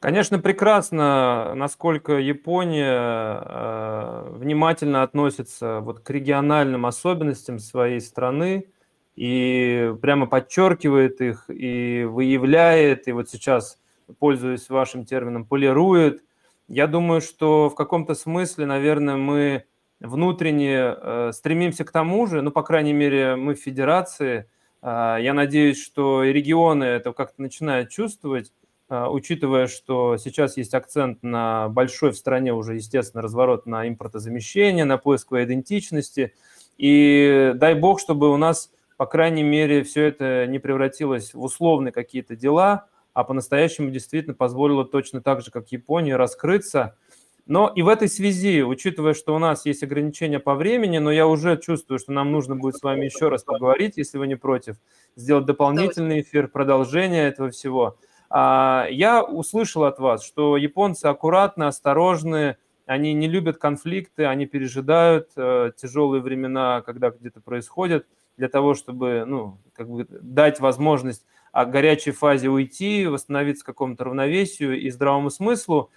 Конечно, 0.00 0.38
прекрасно, 0.38 1.54
насколько 1.56 2.18
Япония 2.18 3.42
э, 3.44 4.28
внимательно 4.30 5.02
относится 5.02 5.80
вот 5.80 5.98
к 6.00 6.10
региональным 6.10 6.86
особенностям 6.86 7.58
своей 7.58 8.00
страны 8.00 8.68
и 9.16 9.92
прямо 10.00 10.26
подчеркивает 10.26 11.20
их 11.20 11.46
и 11.48 12.04
выявляет, 12.08 13.08
и 13.08 13.12
вот 13.12 13.28
сейчас, 13.28 13.80
пользуясь 14.20 14.68
вашим 14.70 15.04
термином, 15.04 15.44
полирует. 15.44 16.22
Я 16.68 16.86
думаю, 16.86 17.20
что 17.20 17.68
в 17.68 17.74
каком-то 17.74 18.14
смысле, 18.14 18.66
наверное, 18.66 19.16
мы 19.16 19.64
внутренне 19.98 20.94
э, 20.96 21.30
стремимся 21.32 21.84
к 21.84 21.90
тому 21.90 22.28
же, 22.28 22.40
ну, 22.42 22.52
по 22.52 22.62
крайней 22.62 22.92
мере, 22.92 23.34
мы 23.34 23.54
в 23.54 23.58
федерации. 23.60 24.48
Э, 24.80 25.16
я 25.20 25.34
надеюсь, 25.34 25.82
что 25.82 26.22
и 26.22 26.32
регионы 26.32 26.84
это 26.84 27.12
как-то 27.12 27.42
начинают 27.42 27.90
чувствовать, 27.90 28.52
учитывая, 28.90 29.66
что 29.66 30.16
сейчас 30.16 30.56
есть 30.56 30.74
акцент 30.74 31.22
на 31.22 31.68
большой 31.68 32.12
в 32.12 32.16
стране 32.16 32.54
уже, 32.54 32.76
естественно, 32.76 33.22
разворот 33.22 33.66
на 33.66 33.86
импортозамещение, 33.86 34.84
на 34.84 34.96
поиск 34.96 35.32
идентичности. 35.32 36.34
И 36.78 37.52
дай 37.56 37.74
бог, 37.74 38.00
чтобы 38.00 38.32
у 38.32 38.36
нас, 38.36 38.70
по 38.96 39.04
крайней 39.04 39.42
мере, 39.42 39.82
все 39.82 40.04
это 40.04 40.46
не 40.46 40.58
превратилось 40.58 41.34
в 41.34 41.42
условные 41.42 41.92
какие-то 41.92 42.34
дела, 42.34 42.86
а 43.12 43.24
по-настоящему 43.24 43.90
действительно 43.90 44.34
позволило 44.34 44.84
точно 44.84 45.20
так 45.20 45.42
же, 45.42 45.50
как 45.50 45.70
Японии, 45.70 46.12
раскрыться. 46.12 46.96
Но 47.44 47.72
и 47.74 47.82
в 47.82 47.88
этой 47.88 48.08
связи, 48.08 48.62
учитывая, 48.62 49.14
что 49.14 49.34
у 49.34 49.38
нас 49.38 49.66
есть 49.66 49.82
ограничения 49.82 50.38
по 50.38 50.54
времени, 50.54 50.98
но 50.98 51.10
я 51.10 51.26
уже 51.26 51.56
чувствую, 51.58 51.98
что 51.98 52.12
нам 52.12 52.30
нужно 52.30 52.56
будет 52.56 52.76
с 52.76 52.82
вами 52.82 53.06
еще 53.06 53.28
раз 53.28 53.42
поговорить, 53.42 53.96
если 53.96 54.18
вы 54.18 54.28
не 54.28 54.36
против, 54.36 54.76
сделать 55.16 55.46
дополнительный 55.46 56.20
эфир, 56.20 56.48
продолжение 56.48 57.28
этого 57.28 57.50
всего– 57.50 57.98
я 58.30 59.22
услышал 59.22 59.84
от 59.84 59.98
вас, 59.98 60.24
что 60.24 60.56
японцы 60.56 61.06
аккуратны, 61.06 61.64
осторожны, 61.64 62.56
они 62.88 63.12
не 63.12 63.28
любят 63.28 63.58
конфликты, 63.58 64.24
они 64.24 64.46
пережидают 64.46 65.28
э, 65.36 65.72
тяжелые 65.76 66.22
времена, 66.22 66.80
когда 66.80 67.10
где-то 67.10 67.40
происходят, 67.40 68.06
для 68.38 68.48
того, 68.48 68.74
чтобы 68.74 69.24
ну, 69.26 69.58
как 69.74 69.90
бы 69.90 70.06
дать 70.08 70.58
возможность 70.58 71.26
о 71.52 71.66
горячей 71.66 72.12
фазе 72.12 72.48
уйти, 72.48 73.06
восстановиться 73.06 73.64
какому-то 73.64 74.04
равновесию 74.04 74.80
и 74.80 74.88
здравому 74.90 75.28
смыслу. 75.28 75.90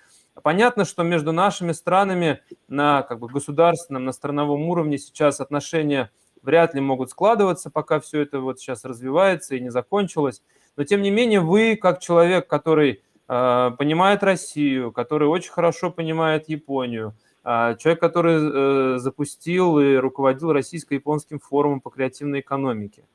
Понятно, 0.43 0.83
что 0.83 1.03
между 1.03 1.31
нашими 1.31 1.71
странами 1.71 2.41
на 2.67 3.03
как 3.03 3.19
бы, 3.19 3.27
государственном, 3.27 4.05
на 4.05 4.11
страновом 4.11 4.63
уровне 4.63 4.97
сейчас 4.97 5.39
отношения 5.39 6.11
вряд 6.41 6.73
ли 6.73 6.81
могут 6.81 7.11
складываться, 7.11 7.69
пока 7.69 7.99
все 7.99 8.21
это 8.21 8.39
вот 8.39 8.59
сейчас 8.59 8.83
развивается 8.83 9.55
и 9.55 9.61
не 9.61 9.69
закончилось. 9.69 10.41
Но 10.77 10.83
тем 10.83 11.01
не 11.01 11.11
менее, 11.11 11.41
вы, 11.41 11.75
как 11.75 11.99
человек, 11.99 12.47
который 12.47 13.01
э, 13.27 13.71
понимает 13.77 14.23
Россию, 14.23 14.91
который 14.91 15.27
очень 15.27 15.51
хорошо 15.51 15.91
понимает 15.91 16.49
Японию, 16.49 17.13
э, 17.43 17.75
человек, 17.79 17.99
который 17.99 18.95
э, 18.95 18.97
запустил 18.99 19.79
и 19.79 19.95
руководил 19.95 20.53
российско-японским 20.53 21.39
форумом 21.39 21.81
по 21.81 21.89
креативной 21.89 22.39
экономике, 22.39 23.01
э, 23.01 23.05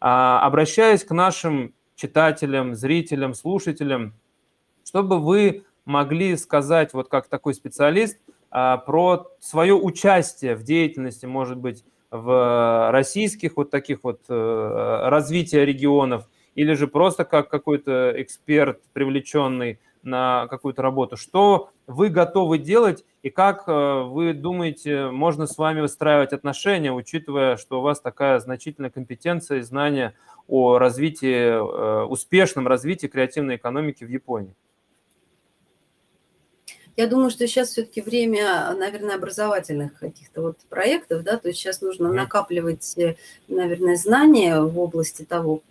обращаясь 0.00 1.04
к 1.04 1.10
нашим 1.12 1.74
читателям, 1.94 2.74
зрителям, 2.74 3.34
слушателям, 3.34 4.14
чтобы 4.84 5.20
вы 5.20 5.64
могли 5.84 6.36
сказать, 6.36 6.92
вот 6.92 7.08
как 7.08 7.28
такой 7.28 7.54
специалист, 7.54 8.18
э, 8.50 8.76
про 8.86 9.28
свое 9.38 9.74
участие 9.74 10.56
в 10.56 10.62
деятельности, 10.64 11.26
может 11.26 11.58
быть, 11.58 11.84
в 12.10 12.90
российских 12.92 13.56
вот 13.56 13.70
таких 13.70 14.04
вот 14.04 14.20
э, 14.28 15.08
развития 15.08 15.64
регионов, 15.64 16.28
или 16.54 16.74
же 16.74 16.86
просто 16.86 17.24
как 17.24 17.48
какой-то 17.48 18.14
эксперт, 18.16 18.80
привлеченный 18.92 19.78
на 20.02 20.46
какую-то 20.48 20.82
работу. 20.82 21.16
Что 21.16 21.70
вы 21.86 22.08
готовы 22.08 22.58
делать 22.58 23.04
и 23.22 23.30
как 23.30 23.64
э, 23.68 24.02
вы 24.02 24.32
думаете, 24.32 25.10
можно 25.10 25.46
с 25.46 25.56
вами 25.56 25.80
выстраивать 25.80 26.32
отношения, 26.32 26.92
учитывая, 26.92 27.56
что 27.56 27.78
у 27.78 27.82
вас 27.82 28.00
такая 28.00 28.40
значительная 28.40 28.90
компетенция 28.90 29.58
и 29.58 29.62
знания 29.62 30.14
о 30.48 30.78
развитии, 30.78 31.52
э, 31.52 32.04
успешном 32.04 32.66
развитии 32.66 33.06
креативной 33.06 33.56
экономики 33.56 34.04
в 34.04 34.10
Японии? 34.10 34.54
Я 36.96 37.06
думаю, 37.06 37.30
что 37.30 37.46
сейчас 37.46 37.70
все-таки 37.70 38.02
время, 38.02 38.74
наверное, 38.74 39.14
образовательных 39.14 39.98
каких-то 39.98 40.42
вот 40.42 40.58
проектов, 40.68 41.22
да, 41.22 41.38
то 41.38 41.48
есть 41.48 41.58
сейчас 41.58 41.80
нужно 41.80 42.12
накапливать, 42.12 42.98
э, 42.98 43.14
наверное, 43.48 43.96
знания 43.96 44.60
в 44.60 44.78
области 44.78 45.24
того, 45.24 45.62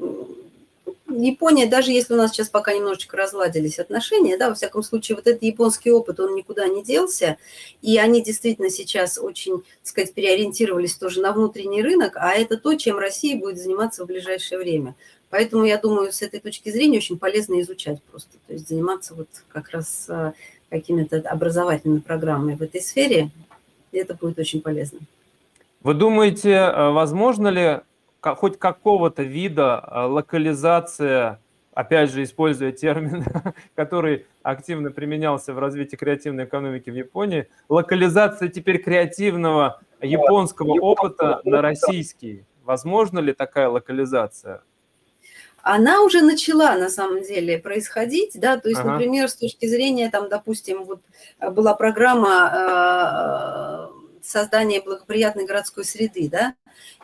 Япония, 1.19 1.67
даже 1.67 1.91
если 1.91 2.13
у 2.13 2.17
нас 2.17 2.31
сейчас 2.31 2.49
пока 2.49 2.73
немножечко 2.73 3.17
разладились 3.17 3.79
отношения, 3.79 4.37
да, 4.37 4.49
во 4.49 4.55
всяком 4.55 4.83
случае, 4.83 5.15
вот 5.15 5.27
этот 5.27 5.43
японский 5.43 5.91
опыт, 5.91 6.19
он 6.19 6.35
никуда 6.35 6.67
не 6.67 6.83
делся, 6.83 7.37
и 7.81 7.97
они 7.97 8.23
действительно 8.23 8.69
сейчас 8.69 9.17
очень, 9.17 9.59
так 9.59 9.67
сказать, 9.83 10.13
переориентировались 10.13 10.95
тоже 10.95 11.21
на 11.21 11.31
внутренний 11.31 11.81
рынок, 11.81 12.13
а 12.15 12.33
это 12.33 12.57
то, 12.57 12.75
чем 12.75 12.97
Россия 12.97 13.37
будет 13.37 13.57
заниматься 13.57 14.03
в 14.03 14.07
ближайшее 14.07 14.59
время. 14.59 14.95
Поэтому, 15.29 15.63
я 15.63 15.77
думаю, 15.77 16.11
с 16.11 16.21
этой 16.21 16.39
точки 16.39 16.69
зрения 16.69 16.97
очень 16.97 17.17
полезно 17.17 17.59
изучать 17.61 18.01
просто, 18.03 18.31
то 18.47 18.53
есть 18.53 18.67
заниматься 18.67 19.15
вот 19.15 19.29
как 19.49 19.69
раз 19.69 20.05
э, 20.09 20.33
какими-то 20.69 21.17
образовательными 21.17 21.99
программами 21.99 22.55
в 22.55 22.61
этой 22.61 22.81
сфере, 22.81 23.31
и 23.91 23.97
это 23.97 24.13
будет 24.13 24.37
очень 24.39 24.61
полезно. 24.61 24.99
Вы 25.83 25.93
думаете, 25.93 26.51
э, 26.51 26.89
возможно 26.91 27.47
ли 27.47 27.81
хоть 28.21 28.59
какого-то 28.59 29.23
вида 29.23 29.83
э, 29.85 30.01
локализация, 30.01 31.39
опять 31.73 32.11
же, 32.11 32.23
используя 32.23 32.71
термин, 32.71 33.25
который 33.75 34.25
активно 34.43 34.91
применялся 34.91 35.53
в 35.53 35.59
развитии 35.59 35.95
креативной 35.95 36.45
экономики 36.45 36.89
в 36.89 36.95
Японии, 36.95 37.47
локализация 37.69 38.49
теперь 38.49 38.81
креативного 38.81 39.81
японского 40.01 40.79
опыта 40.79 41.41
на 41.43 41.61
российский. 41.61 42.45
Возможно 42.63 43.19
ли 43.19 43.33
такая 43.33 43.69
локализация? 43.69 44.61
она 45.63 46.01
уже 46.01 46.21
начала 46.21 46.75
на 46.75 46.89
самом 46.89 47.21
деле 47.21 47.59
происходить, 47.59 48.39
да, 48.39 48.57
то 48.57 48.69
есть, 48.69 48.81
ага. 48.81 48.93
например, 48.93 49.29
с 49.29 49.35
точки 49.35 49.67
зрения, 49.67 50.09
там, 50.09 50.29
допустим, 50.29 50.85
вот 50.85 51.01
была 51.51 51.75
программа 51.75 53.89
э, 53.90 53.90
создания 54.23 54.81
благоприятной 54.81 55.45
городской 55.45 55.85
среды, 55.85 56.29
да, 56.29 56.55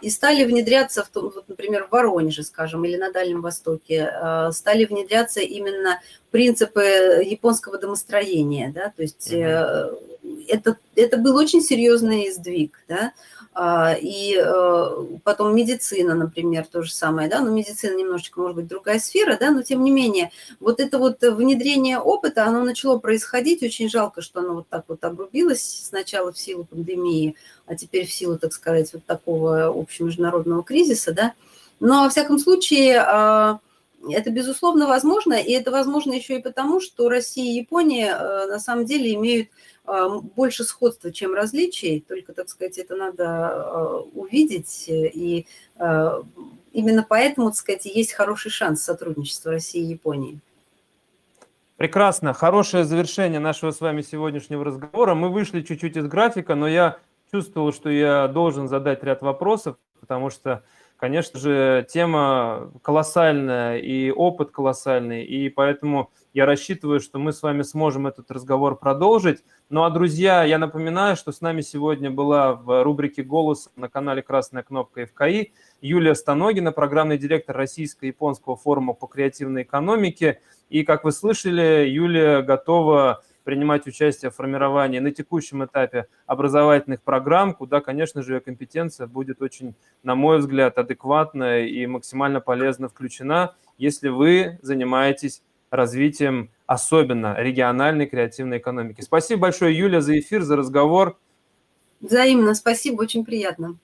и 0.02 0.10
стали 0.10 0.44
внедряться, 0.44 1.04
в 1.04 1.10
том, 1.10 1.32
вот, 1.34 1.48
например, 1.48 1.86
в 1.86 1.92
Воронеже, 1.92 2.44
скажем, 2.44 2.86
или 2.86 2.98
на 2.98 3.12
Дальнем 3.12 3.42
Востоке, 3.42 4.12
э, 4.12 4.52
стали 4.52 4.86
внедряться 4.86 5.42
именно 5.42 6.02
принципы 6.32 7.24
японского 7.26 7.78
домостроения, 7.78 8.72
да, 8.72 8.94
то 8.96 9.02
есть 9.02 9.32
э, 9.32 9.92
это, 10.48 10.78
это 10.96 11.18
был 11.18 11.36
очень 11.36 11.62
серьезный 11.62 12.32
сдвиг, 12.32 12.80
да, 12.88 13.14
и 14.02 14.38
э, 14.38 15.18
потом 15.24 15.56
медицина, 15.56 16.14
например, 16.14 16.66
то 16.66 16.84
же 16.84 16.92
самое, 16.94 17.28
да, 17.28 17.42
но 17.42 17.50
медицина 17.50 17.96
немножечко, 17.98 18.40
может 18.40 18.56
быть, 18.56 18.68
другая 18.68 19.00
сфера, 19.00 19.36
да, 19.40 19.50
но 19.50 19.64
тем 19.64 19.84
не 19.84 19.90
менее, 19.90 20.32
вот 20.60 20.80
это 20.80 21.00
вот 21.00 21.22
внедрение 21.22 21.98
опыта, 21.98 22.46
оно 22.46 22.64
начало 22.64 23.00
происходить, 23.00 23.64
очень 23.64 23.90
жалко, 23.90 24.22
что 24.22 24.42
оно 24.42 24.56
вот 24.56 24.68
так 24.70 24.86
вот 24.88 25.04
обрубилось 25.04 25.88
сначала 25.88 26.32
в 26.32 26.38
силу 26.38 26.66
пандемии, 26.66 27.36
а 27.66 27.76
теперь 27.76 28.06
в 28.06 28.12
силу, 28.12 28.38
так 28.38 28.54
сказать, 28.54 28.94
вот 28.94 29.06
такого 29.06 29.68
общемеждународного 29.68 30.64
кризиса, 30.64 31.14
да, 31.14 31.34
но, 31.80 32.04
во 32.04 32.10
всяком 32.10 32.40
случае, 32.40 33.00
а, 33.00 33.60
это, 34.10 34.30
безусловно, 34.30 34.88
возможно, 34.88 35.34
и 35.34 35.52
это 35.52 35.72
возможно 35.72 36.14
еще 36.14 36.38
и 36.38 36.42
потому, 36.42 36.80
что 36.80 37.10
Россия 37.10 37.52
и 37.52 37.56
Япония 37.56 38.16
э, 38.16 38.46
на 38.48 38.60
самом 38.60 38.86
деле 38.86 39.14
имеют 39.14 39.50
больше 39.88 40.64
сходства, 40.64 41.12
чем 41.12 41.34
различий, 41.34 42.04
только, 42.08 42.34
так 42.34 42.50
сказать, 42.50 42.78
это 42.78 42.96
надо 42.96 43.26
а, 43.26 44.00
увидеть, 44.14 44.86
и 44.88 45.48
а, 45.78 46.24
именно 46.74 47.06
поэтому, 47.08 47.48
так 47.50 47.58
сказать, 47.58 47.86
есть 47.86 48.12
хороший 48.12 48.52
шанс 48.52 48.84
сотрудничества 48.84 49.52
России 49.52 49.82
и 49.82 49.92
Японии. 49.92 50.40
Прекрасно. 51.78 52.34
Хорошее 52.34 52.84
завершение 52.86 53.40
нашего 53.40 53.72
с 53.72 53.80
вами 53.80 54.02
сегодняшнего 54.02 54.66
разговора. 54.66 55.14
Мы 55.14 55.30
вышли 55.30 55.62
чуть-чуть 55.62 55.96
из 55.96 56.08
графика, 56.08 56.56
но 56.56 56.68
я 56.68 56.98
чувствовал, 57.32 57.72
что 57.72 57.90
я 57.90 58.28
должен 58.28 58.68
задать 58.68 59.04
ряд 59.04 59.22
вопросов, 59.22 59.78
потому 60.00 60.30
что 60.30 60.64
конечно 60.98 61.40
же, 61.40 61.86
тема 61.90 62.72
колоссальная 62.82 63.78
и 63.78 64.12
опыт 64.12 64.52
колоссальный, 64.52 65.24
и 65.24 65.50
поэтому 65.50 66.12
я 66.34 66.46
рассчитываю, 66.46 67.00
что 67.00 67.18
мы 67.20 67.34
с 67.34 67.42
вами 67.42 67.62
сможем 67.62 68.06
этот 68.06 68.30
разговор 68.30 68.78
продолжить. 68.78 69.44
Ну 69.70 69.84
а, 69.84 69.90
друзья, 69.90 70.44
я 70.44 70.60
напоминаю, 70.60 71.16
что 71.16 71.32
с 71.32 71.42
нами 71.42 71.62
сегодня 71.62 72.12
была 72.12 72.54
в 72.54 72.84
рубрике 72.84 73.24
«Голос» 73.24 73.70
на 73.76 73.90
канале 73.90 74.22
«Красная 74.22 74.64
кнопка 74.64 75.06
ФКИ» 75.06 75.54
Юлия 75.82 76.16
Станогина, 76.16 76.72
программный 76.72 77.18
директор 77.18 77.56
Российско-японского 77.56 78.56
форума 78.56 78.94
по 78.94 79.08
креативной 79.08 79.64
экономике. 79.64 80.42
И, 80.70 80.84
как 80.84 81.04
вы 81.04 81.12
слышали, 81.12 81.88
Юлия 81.88 82.42
готова 82.42 83.24
принимать 83.48 83.88
участие 83.88 84.30
в 84.30 84.36
формировании 84.36 85.00
на 85.00 85.10
текущем 85.10 85.64
этапе 85.64 86.08
образовательных 86.26 87.02
программ, 87.02 87.54
куда, 87.54 87.80
конечно 87.80 88.22
же, 88.22 88.34
ее 88.34 88.40
компетенция 88.42 89.08
будет 89.08 89.42
очень, 89.42 89.74
на 90.04 90.16
мой 90.16 90.40
взгляд, 90.40 90.78
адекватно 90.78 91.62
и 91.62 91.86
максимально 91.86 92.42
полезно 92.42 92.90
включена, 92.90 93.56
если 93.78 94.10
вы 94.10 94.60
занимаетесь 94.62 95.44
развитием 95.70 96.52
особенно 96.66 97.36
региональной 97.40 98.06
креативной 98.08 98.58
экономики. 98.58 99.00
Спасибо 99.00 99.44
большое, 99.44 99.78
Юля, 99.78 100.02
за 100.02 100.20
эфир, 100.20 100.42
за 100.42 100.58
разговор. 100.58 101.18
Взаимно, 102.02 102.54
спасибо, 102.54 103.04
очень 103.04 103.24
приятно. 103.24 103.78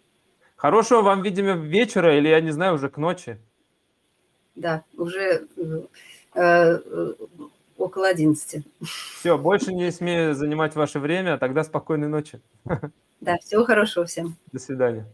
Хорошего 0.57 1.03
вам, 1.03 1.21
видимо, 1.21 1.53
вечера 1.53 2.17
или, 2.17 2.27
я 2.27 2.41
не 2.41 2.51
знаю, 2.51 2.73
уже 2.73 2.89
к 2.89 2.97
ночи. 2.97 3.39
Да, 4.55 4.83
уже 4.97 5.47
э, 5.55 5.83
э 6.35 7.13
около 7.83 8.07
11. 8.07 8.65
Все, 9.19 9.37
больше 9.37 9.73
не 9.73 9.91
смею 9.91 10.35
занимать 10.35 10.75
ваше 10.75 10.99
время, 10.99 11.37
тогда 11.37 11.63
спокойной 11.63 12.07
ночи. 12.07 12.41
Да, 13.21 13.37
всего 13.37 13.63
хорошего 13.63 14.05
всем. 14.05 14.35
До 14.51 14.59
свидания. 14.59 15.05